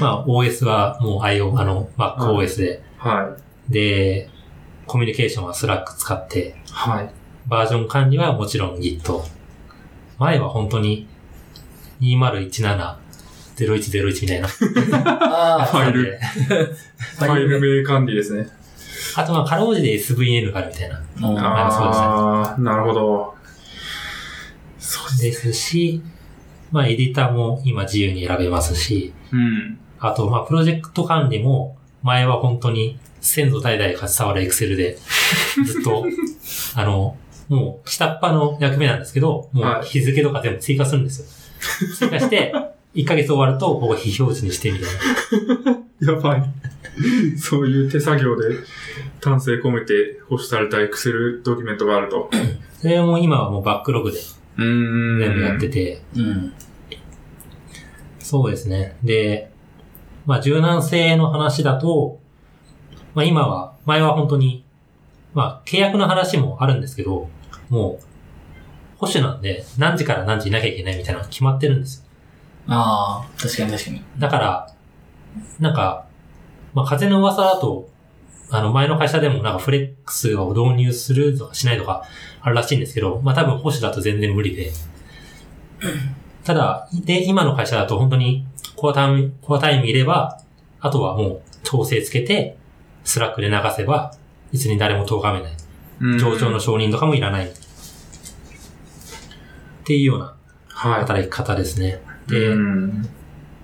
[0.00, 3.36] まあ、OS はもう IO、あの、MacOS で、は
[3.68, 3.72] い。
[3.72, 4.30] で、
[4.86, 7.10] コミュニケーションは Slack 使って、はい。
[7.46, 9.22] バージョン管理はもちろん Git。
[10.18, 11.06] 前は本当に
[12.00, 13.01] 2017、
[13.66, 14.48] 0101みたいな。
[15.60, 18.48] あ ファイルでファイル名管理ですね。
[19.14, 20.96] あとまあ、かろうじて SVN があるみたいな。
[20.96, 21.66] あ。
[21.66, 23.34] あそうですねああ、なるほど。
[24.78, 25.52] そうです。
[25.52, 26.02] し、
[26.70, 29.78] まあ、エディターも今自由に選べますし、うん。
[30.00, 34.98] あと、まあ、プロジェクト管理も、前は本当に先祖代々が伝わる Excel で、
[35.64, 36.04] ずっと、
[36.74, 37.16] あの、
[37.48, 41.26] もう下っ端の役目なんですけど、もはいう日付とか全部追加するんですよ。
[41.96, 42.52] 追加して、
[42.94, 46.12] 1ヶ月終わると、ここ非表示にしてみたいな。
[46.14, 46.44] やばい。
[47.38, 48.56] そういう手作業で
[49.20, 52.30] 丹精込めて保守された Excel ドキュメントがあると。
[52.78, 54.18] それも今はもうバックログで
[54.58, 56.52] うーん全部やってて、うん。
[58.18, 58.96] そうですね。
[59.02, 59.50] で、
[60.26, 62.20] まあ柔軟性の話だと、
[63.14, 64.64] まあ今は、前は本当に、
[65.34, 67.28] まあ契約の話もあるんですけど、
[67.68, 68.04] もう、
[68.98, 72.11] 保守なんで何時から何時いなきゃいけないみたいなのが決まってるんですよ。
[72.68, 74.02] ああ、確かに確かに。
[74.18, 74.74] だから、
[75.58, 76.06] なんか、
[76.74, 77.88] まあ風の噂だと、
[78.50, 82.02] あの前の会社でもなんかフレックスを導入するとかしないとか
[82.42, 84.70] あるらしいんですけど、まあ多分保守だと全然無理で。
[86.44, 88.46] ただ、で、今の会社だと本当に
[88.76, 90.40] コアタイム、コアタイムいれば、
[90.80, 92.56] あとはもう調整つけて、
[93.04, 94.14] Slack で流せば、
[94.52, 95.52] 別に誰も咎めない。
[96.00, 97.46] うん上長の承認とかもいらない。
[97.46, 97.50] っ
[99.84, 100.34] ていうような
[100.68, 101.00] はい。
[101.00, 102.00] 働き方ですね。
[102.28, 103.02] で、うん。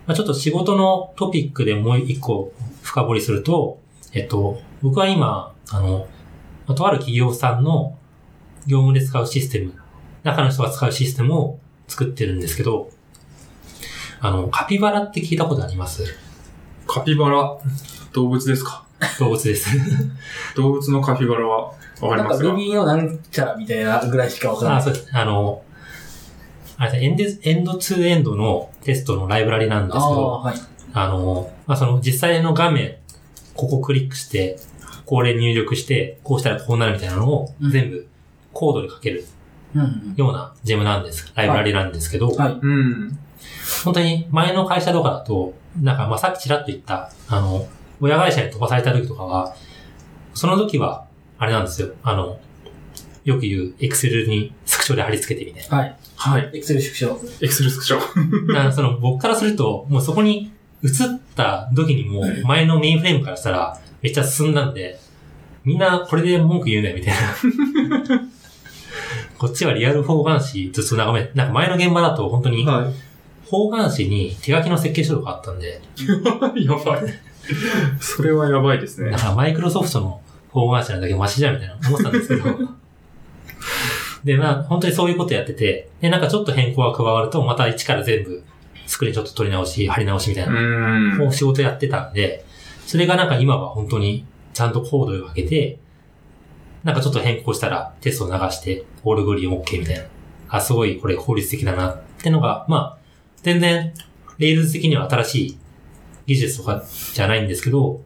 [0.07, 2.53] まあ、ちょっと仕事のトピックでもう一個
[2.83, 3.79] 深掘りすると、
[4.13, 6.07] えっと、僕は今、あの、
[6.67, 7.97] まあとある企業さんの
[8.67, 9.73] 業務で使うシステム、
[10.23, 12.91] 中の人が使うシステムを作ってるんですけど、
[14.21, 16.05] あの、カピバラって聞いたことあります？
[16.87, 17.57] カピバラ、
[18.13, 18.85] 動物ですか？
[19.21, 19.69] 動物です。
[20.57, 24.83] 動物のカピバラはわかりなんかますが Ruby のなんちゃらみたいなぐらいしかわからあ、ない。
[24.83, 25.09] そうです。
[25.13, 25.63] あの、
[26.79, 30.57] あれですねエンデエンドツーエンドのテストのライブラリなんですけあど、あ、はい。
[30.95, 32.97] あの、まあ、その実際の画面、
[33.55, 34.59] ここクリックして、
[35.05, 38.07] これ入力して、こうしたらこうなるみたいなのをうん全部
[38.53, 39.26] コードで書ける。
[40.16, 41.31] ようなジェムなんです。
[41.35, 42.53] ライブラリなんですけど、はい。
[42.53, 43.18] うん。
[43.85, 47.66] 本当に前の会社とかだと、なんかまあさっきちらっと言った、あの、
[48.01, 49.55] 親会社に飛ばされた時とかは、
[50.35, 51.07] その時は、
[51.39, 51.91] あれなんですよ。
[52.03, 52.39] あの、
[53.24, 55.97] よく言う、エクセルにスクショで貼り付けてみたいはい。
[56.19, 56.51] はい。
[56.53, 57.21] エクセル縮小。
[57.41, 57.99] エクセルスクショ。
[58.49, 58.55] な。
[58.55, 60.53] だからその僕からすると、もうそこに
[60.83, 60.91] 移っ
[61.37, 64.99] た時にもう前のメインフレームからしたらめっちゃ進んだんで、
[65.64, 67.14] みんなこれで文句言うねみたい
[68.09, 68.21] な。
[69.39, 72.91] こっちはリアル方眼紙ずっと眺め、なんか前の現場だと本当には
[73.47, 75.81] 方眼紙に手書きの設計書とかあったんで、
[76.57, 76.64] い。
[76.66, 77.03] やばい。
[78.01, 79.19] それはやばいですねだ。
[79.19, 82.45] からマイクロソフトの方眼紙なんだけどマシじゃんみたいな思ってたんですけど。
[84.25, 88.43] で、まあ本当にそういうことやってて、で、なんかちょっと変更が加わるとまた一から全部
[88.87, 91.19] スクリーンちょっと取り直し、貼り直しみたいうな、ん。
[91.19, 92.45] こう仕事やってたんで、
[92.87, 95.79] それがなんか今は本当にちゃんとコードを書けて、
[96.85, 100.05] なんかちょっと変更したらテストを流して、オールグリーン OK みたいな。
[100.49, 102.99] あ、すごいこれ効率的だなってのが、まあ、
[103.43, 103.93] 全然、
[104.39, 105.59] Rails 的には新しい
[106.27, 108.01] 技術とかじゃないんですけど、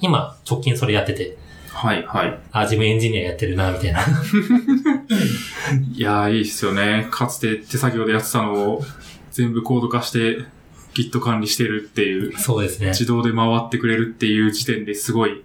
[0.00, 1.36] 今、直近それやってて、
[1.74, 2.38] はい、はい。
[2.52, 4.00] あ、自分エンジニアやってるな、みたいな。
[5.92, 7.08] いやー、いいっすよね。
[7.10, 8.84] かつて手作業でやってたのを
[9.32, 10.44] 全部コード化して
[10.94, 12.88] Git 管理してるっていう、そうですね。
[12.88, 15.42] 自動で回ってくれるっていう時点ですごい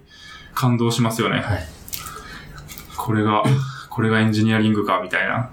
[0.54, 1.40] 感動しますよね。
[1.40, 1.66] はい。
[2.96, 3.42] これが、
[3.90, 5.50] これがエンジニアリングか、みたいな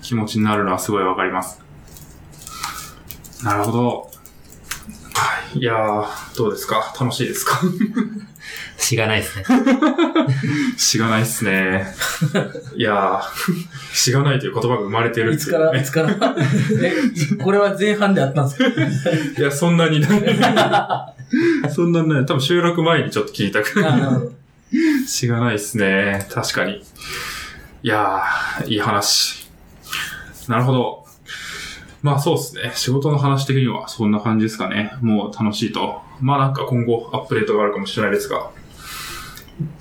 [0.00, 1.60] 気持ちになるのはすごいわかります。
[3.42, 4.10] なるほど。
[5.14, 5.58] はい。
[5.58, 6.94] いやー、どうですか？
[6.98, 7.60] 楽しいですか？
[8.76, 9.44] しがないですね。
[10.76, 11.86] しがないっすね。
[12.76, 13.22] いやー、
[13.94, 16.36] しがないという言葉が生まれてるっていういつから、いつから？
[16.82, 16.92] え、
[17.42, 18.70] これは前半であったんですか？
[19.40, 20.22] いや、そんなにない。
[21.72, 22.26] そんなにない。
[22.26, 24.32] 多分収録前にちょっと聞いたくあなるほど。
[25.06, 26.26] しがないっすね。
[26.32, 26.82] 確かに。
[27.82, 29.48] いやー、いい話。
[30.48, 31.04] なるほど。
[32.02, 32.72] まあそうですね。
[32.74, 34.92] 仕事の話的にはそんな感じですかね。
[35.00, 36.02] もう楽しいと。
[36.20, 38.50] まあなんか今後アップデートがあるかもしれないですが、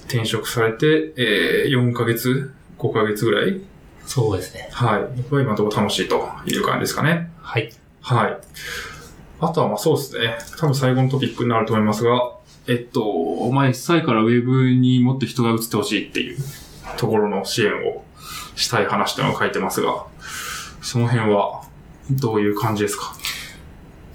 [0.07, 3.61] 転職されて、えー、4ヶ月 ?5 ヶ月ぐらい？
[4.05, 4.69] そうですね。
[4.71, 5.01] はい。
[5.03, 7.31] は今のところ楽しいという感じですかね。
[7.41, 7.71] はい。
[8.01, 8.37] はい。
[9.39, 10.37] あとはまあそうですね。
[10.57, 12.33] 多分最後のトピックになると思いますが、
[12.67, 16.37] えっと、まあ1歳からウェブにもっと人が移ってほしいっていう
[16.97, 18.03] ところの支援を
[18.55, 20.05] したい話というのを書いてますが、
[20.81, 21.63] その辺は
[22.11, 23.15] どういう感じですか？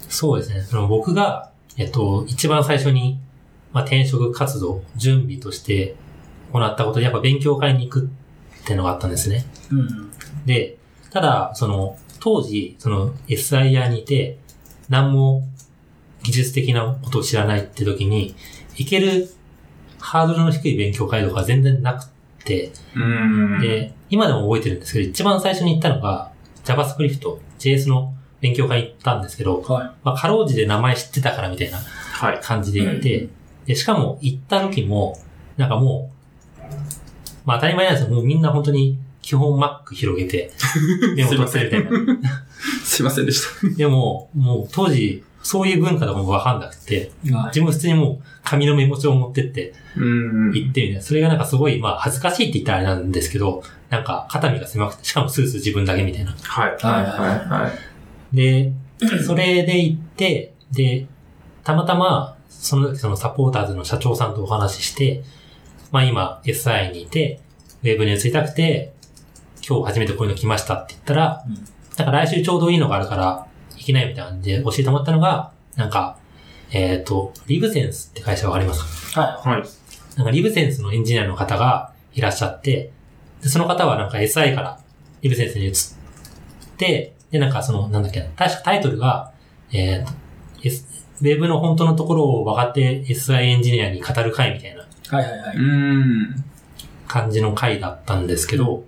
[0.07, 0.61] そうですね。
[0.61, 3.19] その僕が、えっと、一番最初に、
[3.71, 5.95] まあ、転職活動、準備として
[6.51, 8.09] 行ったことで、やっぱ勉強会に行く
[8.61, 9.45] っていうのがあったんですね。
[9.71, 10.11] うん。
[10.45, 10.77] で、
[11.11, 14.37] ただ、その、当時、その SIR にいて、
[14.89, 15.43] 何も
[16.23, 18.35] 技術的なことを知らないって時に、
[18.75, 19.29] 行ける
[19.99, 22.07] ハードルの低い勉強会とか全然なく
[22.43, 22.71] て。
[23.61, 26.31] で、今でも覚えてるんですけど、一番最初に行ったのが
[26.65, 32.39] JavaScript、JS の勉強会に行ったんですけど、はまあ、かろうじて名前知ってたからみたいなはい。
[32.41, 33.29] 感じで行って、
[33.69, 35.15] で、しかも行った時も、
[35.55, 36.09] なんかも
[36.57, 36.61] う、
[37.45, 38.15] まあ当たり前なんですよ。
[38.15, 40.51] もうみんな本当に基本 Mac 広げて、
[41.15, 42.45] メモ取ってみたいな。
[42.83, 43.77] すいませんでした。
[43.77, 47.11] でも、もう当時、そういう文化とかもわかんなくて。
[47.23, 49.75] 自分普通にもう紙のメモ帳を持ってって。
[49.95, 51.01] 行ってみたいな。
[51.01, 53.61] それがなんかすごい、まあ恥ずかしいって言ったらあれなんですけど、
[53.91, 56.35] なんか肩身が狭くて、しかもスーツ自分だけみたいな。
[56.41, 56.71] はい。
[56.71, 56.79] はい。
[56.81, 57.61] はい。
[57.61, 57.71] は
[58.33, 58.35] い。
[58.35, 58.73] で、
[59.27, 61.05] それで行って、で、
[61.63, 65.23] たまたま、その時そのサポーターズの社長さんとお話しして、
[65.91, 67.39] まあ今 SI にいて、
[67.83, 68.93] ウェブに移りたくて、
[69.67, 71.53] 今日初めてこういうの来ましたって言ったら、うん。
[71.55, 73.47] なんか来週ちょうどいいのがあるから、
[73.77, 76.17] 行きないみたいなんで教えてもらったのが、なんか、
[76.71, 79.21] えっ、と、リブセンスって会社わかりますか？
[79.21, 79.63] ははい。
[80.17, 82.91] なんかリブセンスのエンジニアの方がいらっしゃって、
[83.41, 84.79] で、その方はなんか SI から
[85.21, 85.73] リブセンスに移っ
[86.77, 89.31] て、で、なんかその、なんだっけな、確かタイトルが、
[89.71, 90.11] えーと、
[90.63, 94.87] S、ウェブの本当のところを分かって SI エンジニアに語る会みたいない。
[95.09, 95.57] はいはいはうい。
[95.57, 96.43] ーん。
[97.07, 98.83] 感じの会だったんですけど、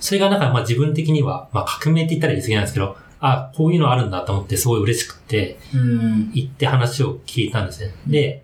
[0.00, 6.30] それがなんかまあ自分的には、まあ革命って言ったら言い過ぎなんですけど、あ、こういうのあるんだと思ってすごい嬉しくて、うん。
[6.32, 7.92] 行って話を聞いたんですね。
[8.06, 8.42] で、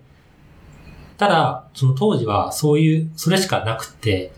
[1.17, 4.31] ただ、その当時はそういう、それしかなくて、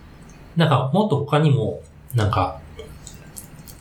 [0.55, 1.81] なんかもっと他にも、
[2.15, 2.61] なんか、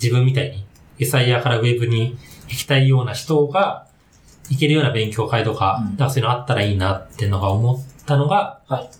[0.02, 0.64] 自分みたいに、
[0.98, 3.86] エサイヤからウェブに行きたいような人が、
[4.50, 8.90] 行けるような勉強会とか、うんかそういうのあったらいいなっていうのが思ったのが、はい。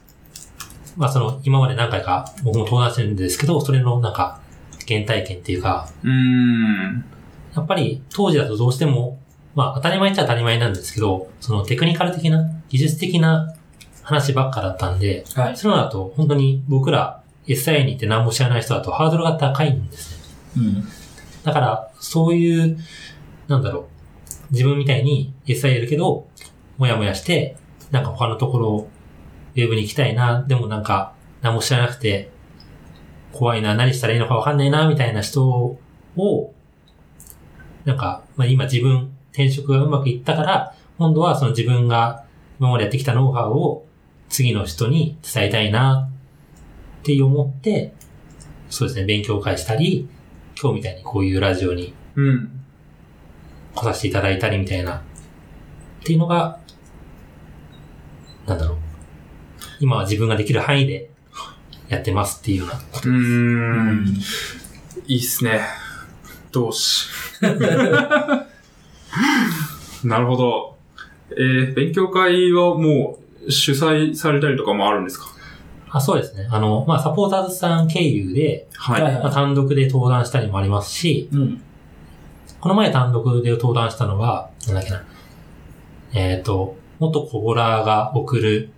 [0.96, 4.40] まあその、今まで何回か僕も登壇してるんですけど、それのなんか、
[4.86, 7.05] 原体験っていうか、うーん。
[7.55, 9.18] やっぱり当時だとどうしても、
[9.55, 13.55] まあ当たり前っちゃ当たり前なんですけど、そのテクニカル的な、技術的な
[14.03, 15.57] 話ばっかだったんで、はい。
[15.57, 20.18] そういうのだと本当に僕ら SI に行って何も知らない人だとハードルが高いんです
[20.57, 20.64] ね。
[20.64, 20.88] うん。
[21.44, 22.78] だから、そういう、
[23.46, 23.84] なんだろう、
[24.51, 26.26] 自分みたいに SI やるけど、
[26.76, 27.57] もやもやして、
[27.90, 28.88] なんか他のところ、
[29.55, 32.30] ウェブに行きたいな、でもなんか何も知らなくて、
[33.32, 35.46] 怖いな、何したらいいのかわかんないな、みたいな人
[36.16, 36.55] を、
[37.84, 42.24] なんか、まあ今自分、転職がうまくいったから、今度はその自分が
[42.59, 43.86] 今までやってきたノウハウを
[44.28, 46.09] 次の人に伝えたいな、
[47.01, 47.92] って思って、
[48.70, 50.09] そうですね、勉強会したり、
[50.61, 52.51] 今日みたいにこういうラジオにうん。
[53.81, 55.01] 来させていただいたりみたいな、っ
[56.05, 56.59] ていうのが、
[58.47, 58.79] なんだろう。
[59.81, 61.11] 今は自分ができる範囲で
[61.89, 62.74] やってますっていうような。
[62.74, 64.16] うーん。
[65.07, 65.61] いいっすね。
[66.51, 67.09] 同志。
[70.05, 70.76] なるほど。
[71.31, 75.26] えー、勉強会はもう主催されたりとかもあるんですか？
[75.91, 76.49] あ、そうですね。
[76.51, 79.33] あの、まあ、サポーターズさん経由で、はい。
[79.33, 81.62] 単独で登壇したりもありますし、うん。
[82.61, 85.05] この前単独で登壇したのは、なんだっけな。
[86.13, 88.71] えっ、と、元コボラーが送る、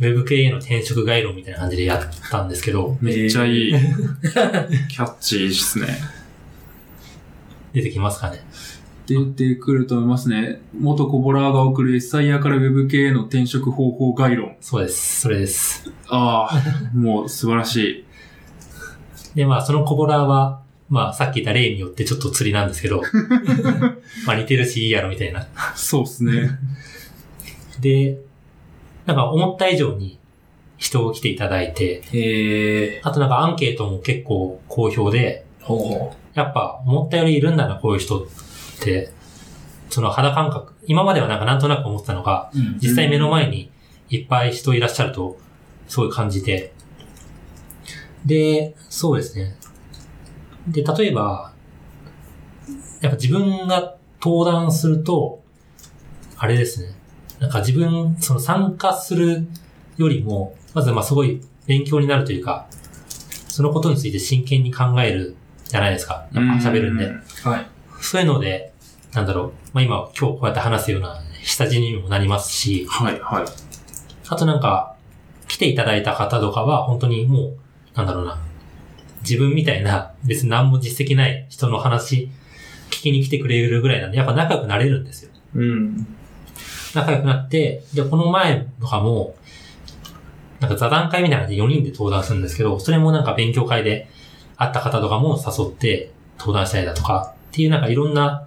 [0.00, 2.00] ウェブ系への転職概論みたいな感じでやっ
[2.30, 3.72] たんですけど、めっちゃいい。
[3.72, 5.98] キャッチーですね。
[7.72, 8.44] 出てきますかね。
[9.06, 10.62] 出てくると思いますね。
[10.78, 14.54] 元コボラーが送る SIR から Web 系への転職方法概論。
[14.60, 15.22] そうです。
[15.22, 15.90] それです。
[16.08, 18.04] ああ、もう素晴らしい。
[19.34, 20.63] で、まあ、そのコボラーは、
[20.94, 23.02] まあ、さっき言った例によってちょっと釣りなんですけど、
[24.26, 25.44] まあ、似てるしいいやろみたいな。
[25.74, 26.50] そうっすね。
[27.80, 28.20] で、
[29.04, 30.20] なんか思った以上に
[30.78, 33.00] 人を来ていただいて、へえ。
[33.02, 35.44] あとなんかアンケートも結構好評で、
[36.34, 38.26] やっぱ思ったよりいるんだな、こういう人っ
[38.80, 39.10] て、
[39.90, 42.58] その肌感覚、今まではなんかなんとなく思ってたのが、う。
[42.58, 42.78] うん。
[42.80, 43.68] 実際目の前に
[44.10, 45.38] いっぱい人いらっしゃると、
[45.88, 46.72] すごい感じて。
[48.24, 49.56] で、そうですね。
[50.68, 51.52] で、例えば、
[53.00, 55.42] やっぱ自分が登壇すると、
[56.38, 56.94] あれですね。
[57.38, 59.46] なんか自分、その参加する
[59.96, 62.66] よりも、まずまあすごい勉強になるというか、
[63.48, 65.36] そのことについて真剣に考える
[65.66, 66.26] じゃないですか。
[66.32, 67.06] やっぱ喋るんで。
[67.06, 67.66] はい。
[68.00, 68.72] そういうので、
[69.12, 69.52] なんだろう。
[69.72, 73.44] まあ今、今日こうやって話すような下地にもなりますし、はい、はい。
[74.28, 74.96] あとなんか、
[75.46, 77.56] 来ていただいた方とかは、本当にもう、
[77.94, 78.38] なんだろうな。
[79.28, 82.30] 自分みたいな、別に何も実績ない人の話、
[82.90, 85.30] 聞きに来てくれるぐらいなんで、やっぱ仲良くなれるんですよ。
[85.54, 86.06] うん。
[86.94, 89.34] 仲良くなって、で、この前とかも、
[90.60, 94.08] なんか座談会みたいな感じで4人で登壇するんですけど、それもなんか勉強会で
[94.56, 98.46] 会った方とかも誘って登壇したりだとか、っていうなんかいろんな、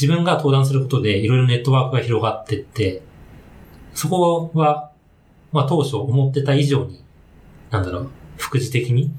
[0.00, 3.02] 自分が登壇することでいろいろネットワークが広がってって、
[3.94, 4.90] そこは、
[5.52, 7.02] まあ当初思ってた以上に、
[7.70, 9.10] なんだろう、副次的に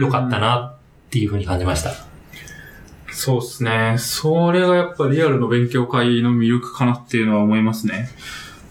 [0.00, 1.92] 良かったなっていうふうに感じました。
[3.10, 3.96] そうですね。
[3.98, 8.08] それがやっぱリアルの勉強会の魅力かなっていうのは思いますね。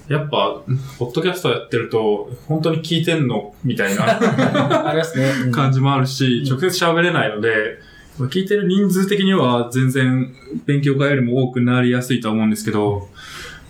[0.10, 0.62] やっぱ、
[1.00, 4.20] ポッドキャストやってると、本当に聞いてんのみたいな
[4.94, 5.02] ね。
[5.46, 7.80] うん感じもあるし、うん直接喋れないので、
[8.20, 10.36] 聞いてる人数的には全然
[10.66, 13.08] 勉強会よりも多くなりやすいとは思うんですけど、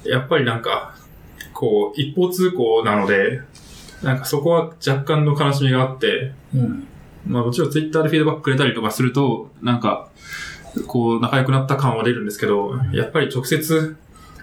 [0.06, 0.96] やっぱりなんか、
[1.54, 3.42] こう、一方通行なので、
[4.02, 6.88] なんかそこは若干の悲しみがあって、うん。
[7.26, 10.10] まあもちろんツイッターでフィードバックくれたりとかすると、なんか、
[10.88, 13.96] こう仲良くなった感は出るんですけど、やっぱり直接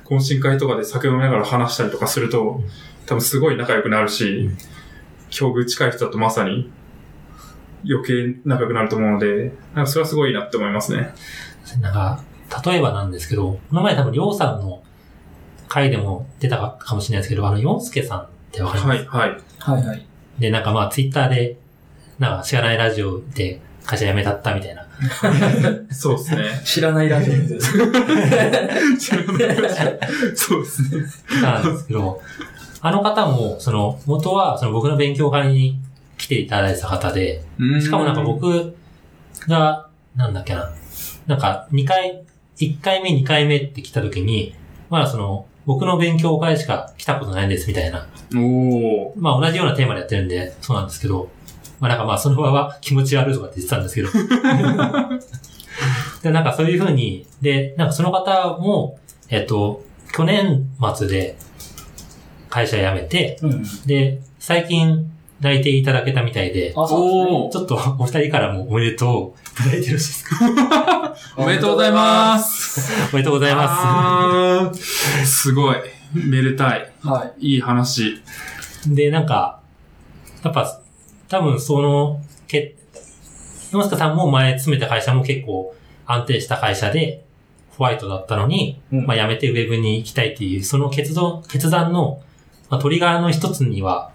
[0.04, 2.62] 懇親会とかで酒飲みながら話したりとかすると、
[3.06, 4.50] 多分すごい仲良くなるし、
[5.28, 6.70] 境遇近い人だとまさに
[7.88, 11.12] 余計仲良くなると思うので、なんかそれはすごいなって思いますね。
[11.80, 12.22] なんか、
[12.64, 14.82] 例えばなんですけど、この前多分りょうさんの
[15.68, 19.04] 回でも出たかもしれないですけど、あの、ヨンスケさんってわかります？
[19.08, 19.40] はい、はい。
[19.58, 20.06] はいはい。
[20.38, 21.59] で、なんかまあツイッターで、
[22.20, 24.86] なんか知らないラジオで会社辞めたったみたいな。
[25.90, 26.44] そうですね。
[26.64, 27.78] 知らないラジオです。
[30.36, 31.42] そうですね。
[31.42, 32.20] なんですけど、
[32.82, 35.80] あの方も、その、元は、その僕の勉強会に
[36.18, 37.42] 来ていただいた方で、
[37.80, 38.74] しかもなんか僕
[39.48, 40.70] が、なんだっけな、
[41.26, 42.22] なんか2回、
[42.58, 44.54] 1回目2回目って来た時に、
[44.90, 48.06] まだその、僕の勉強会しか来たことないんですみたいな。
[48.34, 49.12] おー。
[49.16, 51.28] まあ同じようなテーマでやってるんで、そうなんですけど、
[51.80, 54.08] まあなんかまあその場は気持ち悪いとかって言ってたんですけど。
[56.22, 58.98] で、なんかそういう風に、で、なんかその方も、
[59.30, 60.66] えっと、去年
[60.96, 61.36] 末で
[62.50, 63.62] 会社辞めて、うん。
[63.86, 65.10] で、最近
[65.40, 67.00] 内定いただけたみたいで、あ、そう
[67.46, 67.50] おー。
[67.52, 71.14] ちょっとお二人からもおめでとういただいてよろしいですか？
[71.36, 72.92] おめでとうございます。
[73.12, 74.74] おめでとうございまあー
[75.24, 75.76] すごい。
[76.12, 76.90] めでたい。
[77.02, 77.54] はい。
[77.54, 78.20] いい話。
[78.82, 78.94] す。
[78.94, 79.60] で、なんか、
[80.44, 80.80] やっぱ、
[81.30, 82.74] 多分その、け、
[83.72, 85.74] 野塚さんも前詰めた会社も結構
[86.04, 87.24] 安定した会社で、
[87.78, 92.20] ホワイトだったのに、うんまあ辞めてウェブに行きたいっていう、その決断、決断の、
[92.68, 94.10] まあ、トリガーの一つには、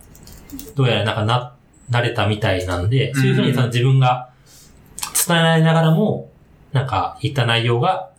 [0.76, 1.56] どうやらなんかな、
[1.90, 4.30] なれたみたいなんで、そういうふうに自分が
[5.28, 6.30] 伝えられながらも、
[6.74, 8.12] なんか言った内容が、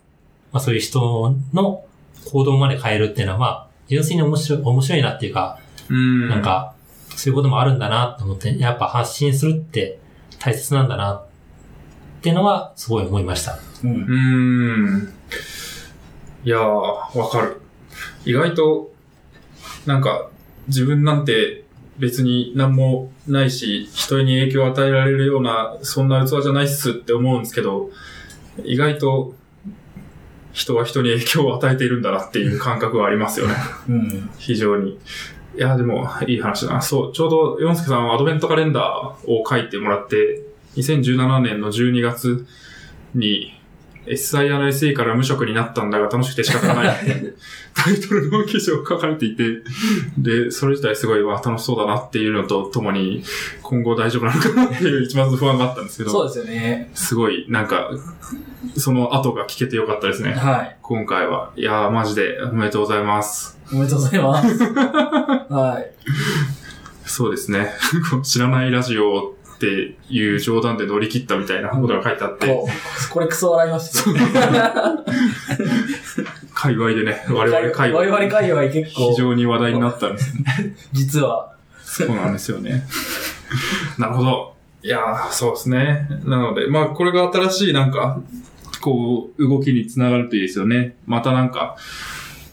[0.51, 1.83] まあそういう人の
[2.31, 6.29] 行動まで変えるっていうのは、まあ、純粋に面白い、面白いなっていうか、うん。
[6.29, 6.73] なん、か、
[7.17, 9.99] そういうこともあるんだなと思って、やっぱ発信するって
[10.37, 11.25] 大切なんだなっ
[12.21, 13.57] ていうのは、すごい思いました。
[13.83, 14.05] うんう。
[14.05, 15.13] ーん。
[16.43, 17.59] いやー、わかる。
[18.23, 18.91] 意外と、
[19.87, 20.29] なんか、
[20.67, 21.63] 自分なんて
[21.97, 27.89] 別に何もないし、人に影響を与えられるような、そんな器じゃないっすって思うんですけど、
[28.63, 29.33] 意外と、
[30.53, 33.55] 人は人に影響を与えているんだなっていう感覚はありますよね。
[33.89, 34.29] うん。
[34.37, 34.99] 非常に。
[35.57, 36.81] いや、でも、いい話だな。
[36.81, 40.43] そう、ちょうど、ヨンスケさんはアドベントカレンダーを書いてもらって、
[40.75, 42.45] 2017年の12月
[43.15, 43.53] に、
[44.05, 46.95] SIR の SE から無職になったんだが楽しくて仕方がない
[47.75, 49.43] タイトルの記事を書かれていて、
[50.17, 53.23] で、それ自体すごいわ楽しそうだなっていうのとともに、
[53.61, 56.89] 今後大丈夫なのかなっていう一番不安があったんですけど、そうですよね。
[56.93, 57.89] すごい、なんか、
[58.77, 60.33] その後が聞けてよかったですね。
[60.33, 60.77] はい。
[60.81, 61.51] 今回は。
[61.55, 63.56] いやー、マジでおめでとうございます。
[63.71, 64.63] おめでとうございます。
[64.63, 65.91] はい。
[67.05, 67.71] そうですね。
[68.23, 72.47] 知らないラジオっていう冗談で乗り切ったみたいなことが書いてあって、
[73.11, 74.19] これクソ笑いましたね。
[76.53, 80.33] 界隈でね、我々界隈我々界隈結非構、常に話題になったんです。
[80.93, 81.53] 実は。
[81.83, 82.85] そうなんですよね。
[83.97, 84.53] なるほど。
[84.83, 86.07] いやー、そうですね。
[86.25, 88.19] なので、まあ、これが新しいなんか、
[88.81, 90.95] こう、動きにつながるといいですよね。
[91.07, 91.75] またなんか、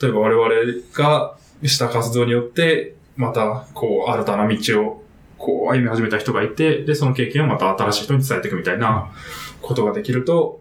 [0.00, 5.04] 例えば我々がした活動によって、また、こう、新たな道を、
[5.38, 9.10] こう、歩み始めた人がいて、で、その経験をまた新しい人に伝えていくみたいな
[9.62, 10.60] ことができると、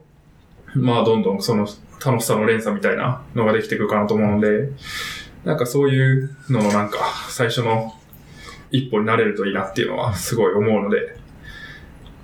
[0.76, 1.68] まあ、どんどんその
[2.04, 4.70] 楽しさの連鎖みたいなのができていくかなと思うので、
[5.46, 7.94] なんかそういうののなんか、最初の
[8.72, 11.16] 一歩になれるといいなっていうのはすごい思うので、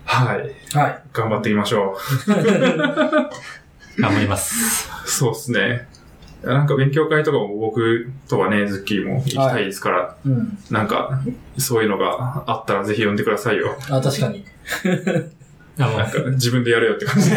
[0.06, 0.40] はい。
[0.76, 1.04] はい。
[1.14, 1.98] 頑張っていきましょ
[4.00, 4.90] 頑張ります。
[5.06, 5.10] う。
[5.10, 5.88] そうですね。
[6.44, 10.58] なんか勉強会とかも僕とはね、ズッキーも行きたいですから、うん。
[10.72, 11.22] なんか、
[11.58, 13.76] そういうのがあったらぜひ呼んでくださいよ。
[13.90, 14.46] あ、確かに。
[15.78, 17.32] なんか自分でやれよって感じ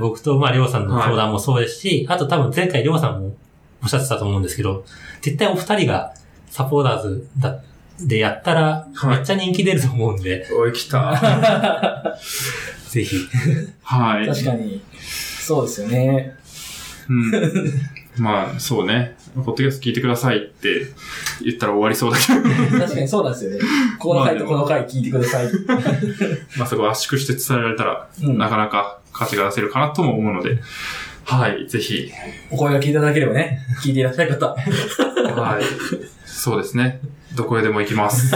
[0.00, 3.34] 僕と、まあ、りょうさんの相談もそうですし、あと多分前回りょうさんも
[3.82, 4.84] おっしゃってたと思うんですけど、
[5.20, 6.14] 絶対お二人が
[6.48, 7.60] サポーターズだ
[8.00, 12.16] でやったら、はいめっちゃ人気出ると思うんで、おい、来た。
[12.88, 13.16] ぜひ。
[13.82, 14.26] はい。
[14.26, 14.80] 確かに。
[15.40, 16.36] そうですよね。
[17.10, 18.22] うん。
[18.22, 19.16] まあ、そうね。
[19.34, 20.86] ポッドキャスト聞いてくださいって
[21.42, 23.58] 言ったら終わりそうだけど、確かにそうなんですよね。
[23.98, 25.46] この回とこの回聞いてください。
[26.58, 30.58] まあそこ圧縮して伝えられたら、うんなかなか価値が出せるかなとも思うので、
[31.24, 32.10] はい、ぜひ、
[32.50, 34.46] お声が聞いていただければね、聞いていらっしゃる方。
[34.46, 35.64] はい。
[36.24, 37.00] そうですね。
[37.36, 38.34] どこへでも行きます。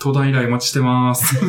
[0.00, 1.36] 東大以来お待ちしてます。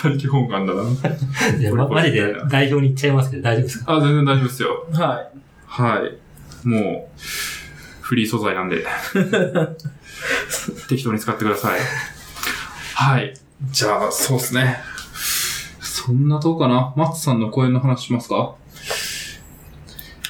[0.00, 0.82] 他力本願だな。
[1.58, 3.96] いやまマジで代表に行っちゃいますけど大丈夫ですか？
[3.96, 4.86] あ、全然大丈夫ですよ。
[4.92, 5.38] はい。
[5.66, 6.02] は
[6.64, 6.68] い。
[6.68, 7.20] もう、
[8.00, 8.84] フリー素材なんで、
[10.88, 11.80] 適当に使ってください。
[12.94, 13.34] はい。
[13.70, 14.78] じゃあ、そうですね。
[15.80, 18.54] そんなとこかなマッツさんの講演の話しますか？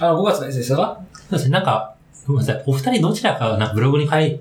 [0.01, 1.01] あの、5月のやつでしたか？
[1.15, 1.95] そうですね、なんか、
[2.27, 4.41] ごめんなさい、お二人どちらかがなんかブログに書い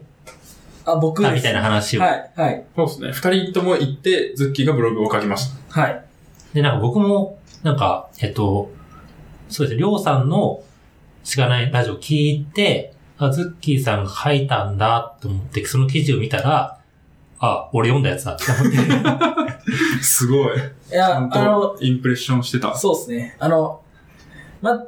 [0.91, 2.01] あ、僕ですたみたいな話を。
[2.01, 3.11] はい、はい、そうですね。
[3.11, 5.81] 二人とも行って、ズッキーがブログを書きました。
[5.81, 6.05] はい。
[6.53, 8.71] で、なんか僕も、なんか、えっと、
[9.49, 10.61] そうですね、りょうさんの
[11.23, 16.79] しがないラジオ聞いて、あ、ズッキーさんが書いたんだと思って、その記事を見たら、
[17.39, 19.49] あ、俺読んだやつだって思って。
[20.01, 20.57] すごい。
[20.57, 20.59] い
[20.91, 22.75] や、あのと、インプレッションしてた。
[22.75, 23.35] そうですね。
[23.39, 23.81] あの、
[24.61, 24.83] ま、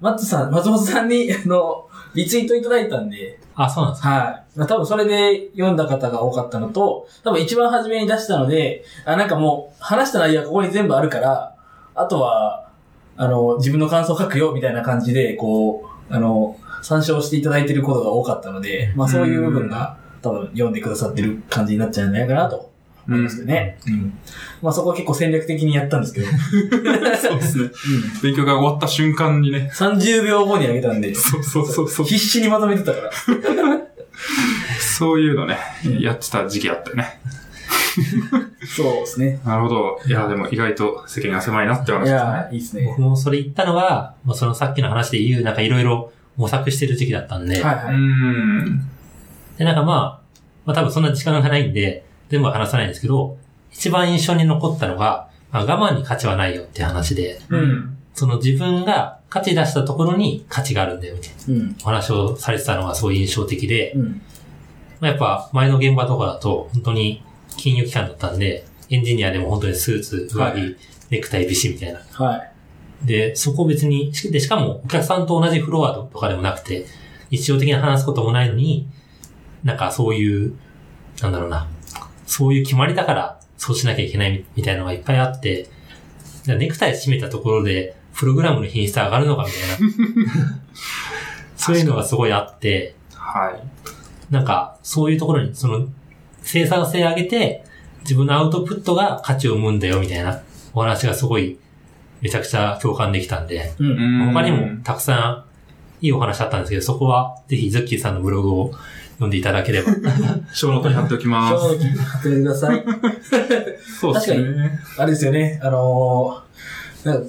[0.00, 4.08] マッツさん、松本さんに、あの、リツイートいただいたんで、あ、そうなんですか。
[4.08, 4.58] はい。
[4.58, 11.54] まあ多分それで読んだ方が多かったのと、多分一番初めに出したので、あ、なんかもう話した内容はここに全部あるから、
[11.94, 12.70] あとは、
[13.16, 22.71] あの、自分の感想書くよみたいな感じで、こう、あの、参照していただいてることが多かったので、まあそういう部分が多分読んでくださってる感じになっちゃうんじゃないかなと
[23.28, 23.78] すけどね。
[23.86, 24.18] うん。
[24.62, 26.26] まあそこは結構戦略的にやったんですけど、
[27.16, 27.64] そうですね。
[27.64, 27.72] うん。
[28.22, 29.70] 勉強が終わった瞬間にね。
[29.74, 32.06] 30秒後にあげたんで、そうそうそうそう。
[32.06, 33.10] 必死にまとめてたから。
[34.78, 37.20] そういうのねうん、やってた時期あったよね。
[38.66, 39.40] そうですね。
[39.44, 40.00] なるほど。
[40.06, 42.12] いや、でも意外と世間が狭いなって話いですね。
[42.12, 42.86] やー、いいですね。
[42.86, 47.96] 僕もそれ言ったのは、まあ、そのさっきの話で言う、なんかいろいろ模索してる時期だったんで、はいうはい。
[47.96, 48.80] ん。
[49.58, 53.36] で、なんかまあ、まあ多分そんな時間がないんで、全部は話さないんですけど、
[53.70, 57.98] 一番印象に残ったのが、まあ、我慢に価値はないよって話で、うん。
[58.14, 61.76] その自分が価値出したところに価値があるんだよみたいなうん。
[61.82, 64.22] お話をされてたのがすごい印象的で、うん。
[65.00, 67.22] まあ、やっぱ前の現場とかだと本当に
[67.58, 70.76] 金融機関だったんで、エンジニアでも本当にスーツ、上着、はい
[71.12, 72.00] ネクタイ、ビシみたいな。
[72.14, 73.06] はい。
[73.06, 76.86] で、そこ別に、しで、しかもお客さんと同じフロアとかでもなくて、
[77.28, 78.88] 日常的に話すこともないのに、
[79.62, 80.54] なんかそういう、
[81.20, 81.68] なんだろうな、
[82.32, 85.68] そういう決まりだからそうしなきゃいけないみたいなのがいっぱいあって、
[86.44, 90.56] じゃあネクタイ締めたところで、プログラムの品質上がるのかみたいな。
[91.58, 94.32] そういうのがすごいあって、はい。
[94.32, 95.86] なんか、そういうところに、その、
[96.40, 97.64] 生産性上げて、
[98.00, 100.40] 自分のアウトプットが価値を生むんだよ、みたいな
[100.72, 101.58] お話がすごい、
[102.22, 104.32] めちゃくちゃ共感できたんで、うん。
[104.32, 105.44] 他にもたくさ
[106.00, 108.72] んいいお話あったんですけど、そこはぜひズッキーさんのブログを
[109.22, 109.92] 読んでいただければ。
[110.52, 111.68] ショーノートに貼っておきます。
[111.68, 112.84] 正直貼っておいてください。
[114.00, 114.80] そうですね。
[114.98, 117.26] あれですよね、あのー、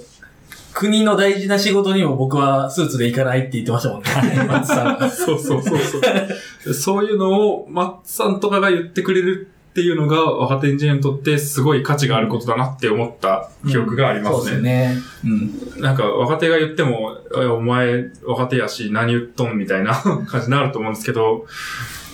[0.74, 4.10] 国の大事な仕事にも僕はスーツで行かないって言ってましたもんね。
[4.50, 5.10] 松さんが。
[5.10, 6.74] そうそうそうそう。
[6.74, 14.94] そういうのを、マッツさんとかが言ってくれるっていうのが、若手エンジニアにとってすごい価値があることだなって思った記憶がありまそうですすね。
[14.94, 14.98] ね。
[15.26, 15.82] うん。
[15.82, 19.96] なんか、若手が言っても、えお前、若手やし、何言っとんみたいな
[20.30, 21.48] 感じになると思うんですけど、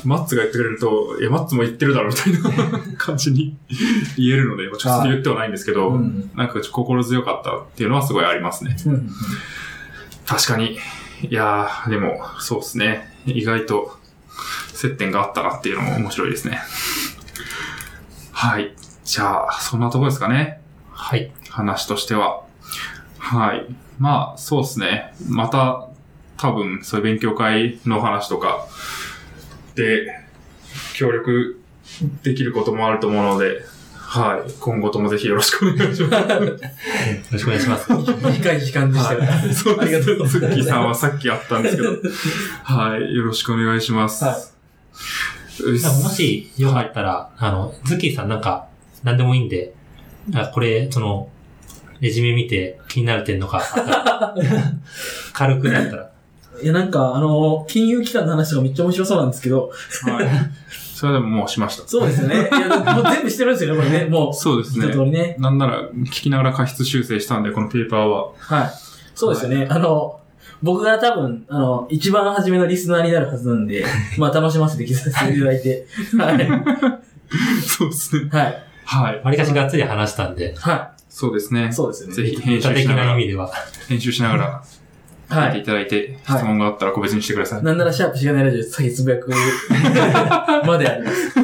[0.05, 3.57] マッツが言ってくれると、え、マッツも言ってるだろみたいな 感じに
[4.16, 6.32] 言えるので、直接言ってはないんですけど、うん。
[6.38, 8.78] なんか心強かったっていうのはすごいありますね。
[8.86, 9.10] うん。
[10.26, 10.80] 確かに。
[11.24, 13.14] いやー、でも、そうですね。
[13.26, 13.99] 意外と、
[14.74, 16.62] 接点があったなっていうのも面白いですね。
[18.39, 18.73] はい。
[19.03, 20.61] じゃあ、そんなとこですかね。
[20.93, 21.29] はい。
[21.49, 22.45] 話としては。
[23.17, 23.65] はい。
[23.97, 25.13] まあ、そうですね。
[25.27, 25.89] また、
[26.37, 28.65] 多分、そういう勉強会の話とか、
[29.75, 30.07] で、
[30.93, 31.59] 協力
[32.23, 33.61] できることもあると思うので、
[33.97, 34.51] はい。
[34.61, 36.29] 今後ともぜひよろしくお願いします。
[36.31, 36.39] よ
[37.33, 37.91] ろしくお願いします。
[37.91, 39.25] 短い時間でしたが。
[39.25, 41.89] はい、そうありがとうございますズッキーさんはさっきあったんですけど。
[42.63, 43.13] はい。
[43.13, 44.23] よろしくお願いします。
[44.23, 48.68] はいもしよかったら、あの、ズッキーさんなんか、
[49.03, 49.74] 何でもいいんで、
[50.34, 51.30] あこれ、その、
[51.99, 54.36] レジュメ見て気になる点とかあったら、
[55.34, 56.10] 軽くだったら。
[56.62, 59.72] いや、なんか、あのー、金融機関の話とかめっちゃ面白そうなんですけど、
[60.03, 60.28] はい。
[60.95, 61.88] それでももうしました。
[61.88, 62.49] そうですよね。
[62.51, 64.05] いや、もう全部してるんですよね、これね。
[64.12, 65.05] もう、そうですね一通。
[65.05, 65.36] りね。
[65.39, 68.32] なんなら、聞きながら過失修正したんで、このペーパーは。
[68.38, 68.72] はい。
[69.16, 69.68] そうですよね。
[69.70, 70.18] あの、
[70.62, 73.86] 僕が多分、あの、一番初めのリスナーになるはずなんで、
[74.18, 75.86] まあ楽しませて聞かせていただいて。
[76.18, 76.99] は
[77.66, 78.26] そうですね。
[78.26, 78.36] い。
[78.36, 78.64] はい。
[78.86, 79.22] はい。
[79.24, 81.74] わりかしがっつり話したんで、はそうですねい。。
[81.74, 82.15] そうですよね。
[82.15, 83.52] ぜひ編集しながら、な意味では。
[83.88, 84.64] 編集しながら、
[85.30, 85.49] はい。
[85.49, 87.64] 聞いていただいて、はい質問があったら個別にしてください。
[87.64, 89.30] なんならシャープしがないラジオで先つぶやく
[90.65, 91.40] まであります。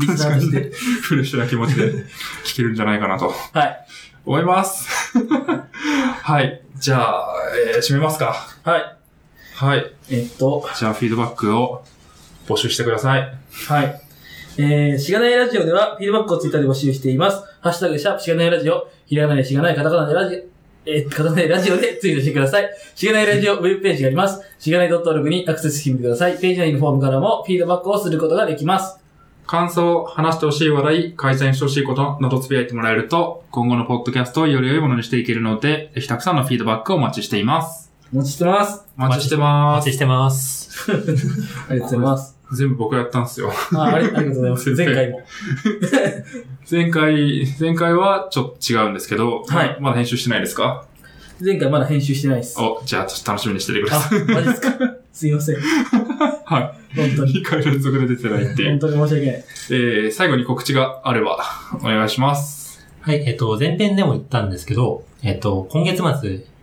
[0.00, 0.70] リスナーとして。
[1.02, 1.92] フレッシュな気持ちで
[2.44, 3.86] 聞けるんじゃないかなとはい。
[4.24, 4.88] 思います。
[6.22, 6.62] はい。
[6.82, 7.34] じゃあ、
[7.76, 8.34] えー締めますか。
[8.64, 8.96] はい。
[9.54, 9.86] はい。
[10.10, 11.84] えっと、じゃあ、フィードバックを
[12.48, 13.38] 募集してください。
[13.68, 14.02] はい。
[14.58, 17.40] えー、しがないラジオでは、フィードバックをツイッターで募集しています。
[17.60, 20.38] ハッシュタグ、シャープしがないラジオ、ひらがなでしがない、カタカナでラジオ、
[20.86, 22.68] えー、カタカナでラジオでツイートしてください。
[22.96, 24.42] しがないラジオウェブページがあります。
[24.58, 26.36] しがない .org にアクセスしてみてください。
[26.40, 28.98] ページ内のフォームからもフィードバックをすることができます。
[29.52, 37.92] 感想、話してほしい話題、改善してほしいことなどつぶやいてもらえると、今後のポッドキャストをより良いものにしていけるので、ぜひたくさんのフィードバックをお待ちしています。
[38.14, 38.82] お待ちしてます。
[38.96, 39.84] お待ちしておます。
[39.84, 40.90] 待ちしてます。
[40.90, 41.06] ありがと
[41.80, 42.38] うございます。
[42.54, 43.52] 全部僕がやったんですよ。
[43.74, 44.74] あありありがとうございます。
[44.74, 45.20] 前回も。
[46.70, 50.86] 前回、前回はちょっと違うんですけど、はいまだ編集してないですか？
[51.44, 52.58] 前回まだ編集してないです。
[52.58, 54.22] お、じゃあちょっと楽しみにしててください。
[54.22, 54.78] あ、マジですか
[55.12, 55.56] すいません。
[56.52, 57.32] は本当い。
[57.32, 57.40] に。
[57.40, 58.70] 2回連続で出てないっていう。
[58.70, 59.34] 本当に申し訳ない。
[59.36, 61.38] えー、最後に告知があれば、
[61.80, 62.86] お願いします。
[63.00, 66.04] はい、えっと、前編でも言ったんですけど、えっと、今月末、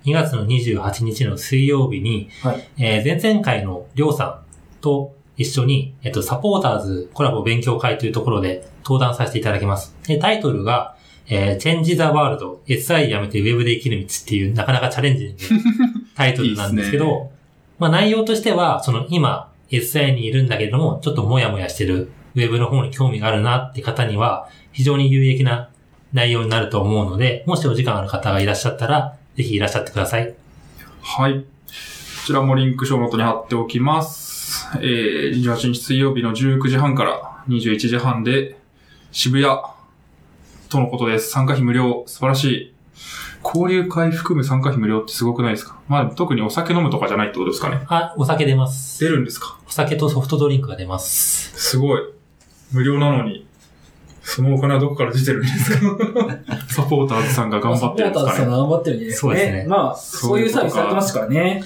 [0.05, 2.67] 2月の28日の水曜日に、はい。
[2.77, 4.41] えー前々回のりょうさ
[4.81, 9.95] と一緒に、えっと、サポーターズコラボ勉強会というところで登壇させていただきます。
[10.05, 10.95] で、タイトルが、
[11.27, 15.33] えー、Change the World SI やめて Web で生きる道っていうなかなかチャレンジな
[16.15, 17.31] タイトルなんですけど、いいね
[17.79, 25.69] まあ内容としては、その今 SI にいるんだけれども、ちょっともやもやしてる Web の方に興味があるなって方には、非常に有益な
[26.13, 30.33] 内容になると思うので、もしお時間ある方がいらっしゃったら、ぜひいらっしゃってください。
[31.01, 31.39] はい。
[31.39, 31.45] こ
[32.25, 34.67] ちらもリンクショーノートに貼っておきます。
[34.81, 38.57] えー、28日水曜日の19時半から21時半で
[39.11, 39.57] 渋谷
[40.69, 41.31] とのことです。
[41.31, 42.03] 参加費無料。
[42.05, 42.78] 素晴らしい。
[43.43, 45.79] 交流会含む参加費無料ってすごくないですか？
[45.87, 47.81] まあ特にお酒飲むとかじゃないってことですかね。
[47.87, 48.99] あ、お酒出ます。
[49.03, 49.57] 出るんですか？
[49.67, 51.51] お酒とソフトドリンクが出ます。
[51.57, 52.01] すごい。
[52.71, 53.47] 無料なのに、
[54.21, 55.79] そのお金はどこから出てるんですか？
[56.69, 58.25] サポーターズさんが頑張ってるんですかね。
[58.25, 61.63] サポーターズさんが頑張ってるんじゃないですかそうですねまあ、そういうサービスされてますからね。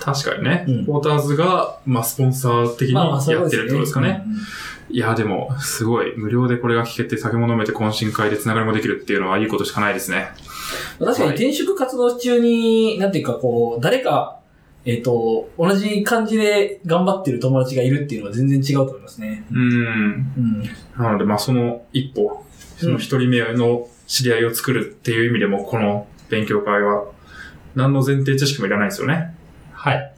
[0.00, 0.64] 確かにね。
[0.66, 4.24] うんサポーターズが、まあ、スポンサー的にやってるってことですかね。
[4.88, 6.14] いや、でも、すごい。
[6.16, 10.28] 無料でこれが聞けて酒も飲めて懇親会でつながりもできるっていうのはいいことしかないですね。
[10.98, 14.40] 確かに転職活動中に、なんていうかこう、誰か、
[14.84, 19.44] えっ、と、同じ感じで頑張ってる友達がいるっていうのは全然違うと思いますね。
[19.50, 19.58] うん。
[19.58, 20.62] うん。
[20.96, 22.44] なので、まあ、その一歩、
[22.78, 27.06] その一人目の知り合いを作るっていう意味でも、この勉強会は、
[27.74, 29.34] 何の前提知識もいらないですよね。
[29.72, 30.12] はい。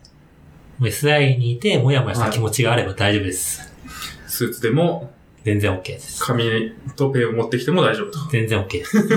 [0.80, 3.72] SI にいて、もやもやした気持ちがあれば大丈夫です。
[4.26, 5.10] スーツでも、
[5.48, 6.22] 全然 OK です。
[6.22, 6.44] 紙
[6.94, 8.18] とペンを持ってきても大丈夫と。
[8.30, 9.08] 全然 OK です。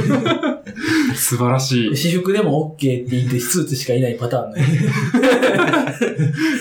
[1.13, 1.95] 素晴らしい。
[1.95, 4.65] 私服でも OK って言ってスーツしかいないパターンね。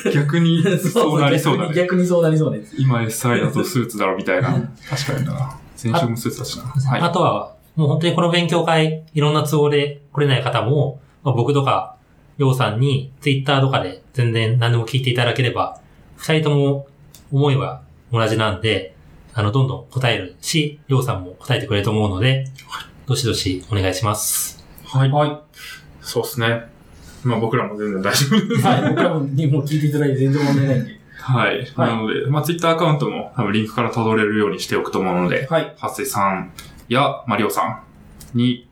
[0.13, 1.75] 逆に、そうなりそうだね。
[1.75, 2.65] 逆に逆にそうなりそうね。
[2.77, 4.51] 今 SI だとスーツだろみたいな。
[4.89, 5.57] 確かにな。
[5.77, 6.65] 先週もスーツだしな。
[6.65, 7.01] はい。
[7.01, 11.95] あとは、もう本当にこの勉強会、いろんな都合で来れない方も、まあ、僕とか、
[12.39, 15.81] ようさんに、ツイッターとかで全然何でも聞いていただければ、
[16.17, 16.89] 二人とも
[17.31, 17.83] 思いは
[18.13, 18.97] 同じなんで、
[19.33, 22.47] あの、どんどん答えるし、ようさんも答えてくれると思うので、
[23.07, 24.65] どしどしお願いします。
[24.85, 25.11] はい。
[25.11, 25.41] はい。
[26.01, 26.65] そうですね。
[27.23, 28.67] まあ僕らも全然大丈夫です。
[28.67, 28.89] はい。
[28.91, 31.01] 僕らにも聞いていただいて全然問題ないんで。
[31.21, 31.59] はい。
[31.59, 35.75] はいなので、まあツイッターアカウントも多分リンクから辿れるようにしておくと思うので、はい。
[35.79, 36.53] ハッセさん
[36.89, 37.83] やマリオさ
[38.35, 38.69] んに、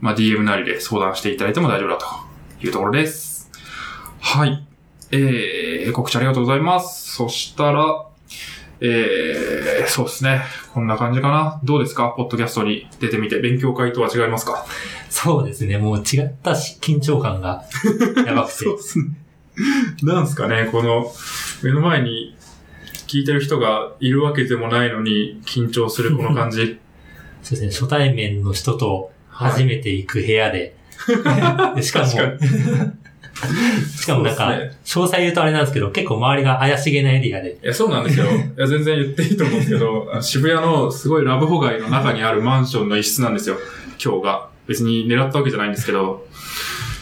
[0.00, 2.06] まあ DM なりで相談していただいても大丈夫だと
[2.64, 3.50] いうところです。
[4.20, 4.64] はい。
[5.10, 7.14] えー、告知ありがとうございます。
[7.14, 8.07] そしたら、
[8.80, 10.42] えー、そうですね。
[10.72, 11.60] こんな感じかな。
[11.64, 12.14] どうですか？
[12.16, 14.64] ポッドキャストに出てみて、勉強会とは違いますか？
[15.10, 17.64] そうですね、もう違ったし緊張感が
[18.26, 18.64] やばくて。
[18.64, 19.06] ですね。
[20.02, 21.12] なんすかね、この、
[21.64, 22.36] 目の前に
[23.08, 26.78] 聞いてる人がいるわけでもないのに緊張するこの感じ。
[27.42, 30.76] そうですね、初対面の人とはい初めて行く部屋で、
[31.74, 32.06] でしかも、
[33.96, 34.52] しかもなんか、
[34.84, 38.26] そうで詳細言うとあれなんですけど、結構周りが怪しげなエリアで、いや、そうなんですよ。
[38.26, 43.56] いや、全然言っていいと思うんですけど、あ渋谷のすごいラブホ街の中にあるマンションの一室なんですよ。
[44.02, 44.48] 今日が。
[44.68, 46.26] 別に狙ったわけじゃないんですけど、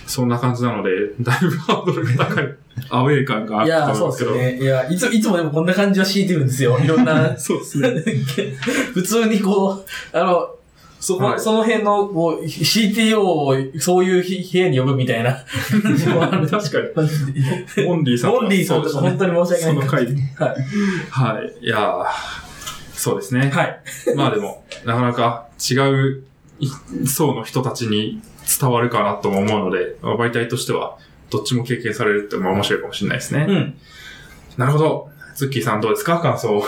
[0.06, 0.90] そんな感じなので、
[1.20, 2.54] だいぶハードルが高い、
[2.90, 4.30] アウェー感があるいや、とそ思うんですけど。
[4.30, 4.62] うですよね。
[4.62, 6.78] いや、いつ、いつもでもこんな感じは敷いてるんですよ。
[6.78, 7.90] いろんな、 そうですね。
[8.94, 10.55] 普通にこう、あの、
[11.06, 15.32] そこ、はいその辺の、こう、CTO をそういうひ部屋に呼ぶみたいな。
[16.50, 16.88] 確かに。
[16.96, 17.32] マジ
[17.76, 19.74] でモンリーさんモンリーさんとか本当に申し訳ない。
[19.76, 20.12] その回で。
[20.36, 20.56] はい。
[21.10, 21.64] はい。
[21.64, 22.04] いやー
[22.94, 23.50] そうですね。
[23.54, 23.80] はい。
[24.16, 26.24] まあでも、なかなか違う
[26.58, 26.68] い
[27.06, 28.20] 層の人たちに
[28.60, 30.96] 伝わるかなとも思うので、まあ媒体としては、
[31.30, 33.46] どっちも経験されるってまあ面白いかもしれないですね。
[33.48, 33.74] うん。
[34.56, 35.08] なるほど。
[35.36, 36.18] ズッキーさんどうですか？
[36.18, 36.64] 感想。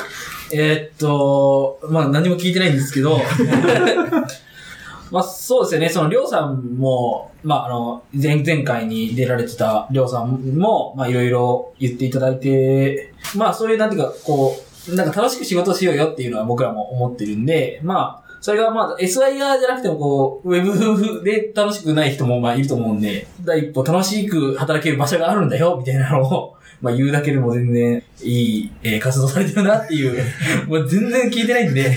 [0.53, 3.21] えーっと、まあ何も聞いてないんですけど、
[5.11, 14.57] まあそうですよね、そのりょうさんも、まああの、前、前回に出られてたりょうさんも、まあいろいろ言っていただいて、まあそういうなんていうか、こ
[14.89, 30.23] う、なんか楽しく仕事しようよっていうのは僕らも思ってるんで、まあ、それがまあ SIR じゃなくてもこう、ウェブで楽しくない人もまあいると思うんで、第一歩楽しく働ける場所があるんだよ、みたいなのを、まあ言うだけでも全然いい、えー活動されてるなっていう、
[30.69, 31.97] もう全然聞いてないんで、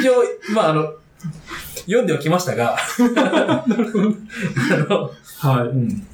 [0.00, 0.24] 一応、
[0.54, 0.92] まああの、
[1.86, 2.76] 読んではきましたが、
[3.16, 3.64] あ
[4.88, 6.06] の、はうん。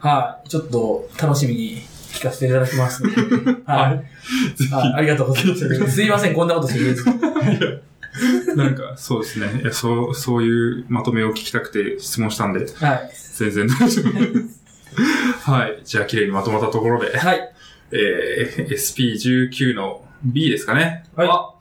[0.00, 0.48] はい。
[0.48, 1.82] ちょっと楽しみに
[2.12, 3.16] 聞かせていただきますので。
[3.64, 4.72] はい。
[4.72, 5.90] はいありがとうございます。
[5.92, 7.04] すいません、こんなことして言えず。
[7.08, 8.56] い。
[8.56, 9.60] なんか、そうですね。
[9.62, 13.10] いやそう、そういうまとめを聞きたくて質問したんで、はい。
[13.34, 14.61] 全然大丈夫です。
[15.42, 15.80] はい。
[15.84, 17.52] じゃあ、綺麗にまとまったところで、はい。
[17.92, 21.04] えー、SP19 の B ですかね。
[21.14, 21.54] はいは、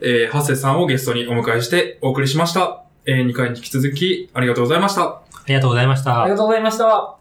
[0.00, 2.82] えー、ハッセさんをゲストにお迎えしてお送りしました。
[3.04, 5.02] えー、2回に引き続きありがとうございました。
[5.02, 6.30] ありがとうございましたあり。
[6.30, 7.15] がとうございました。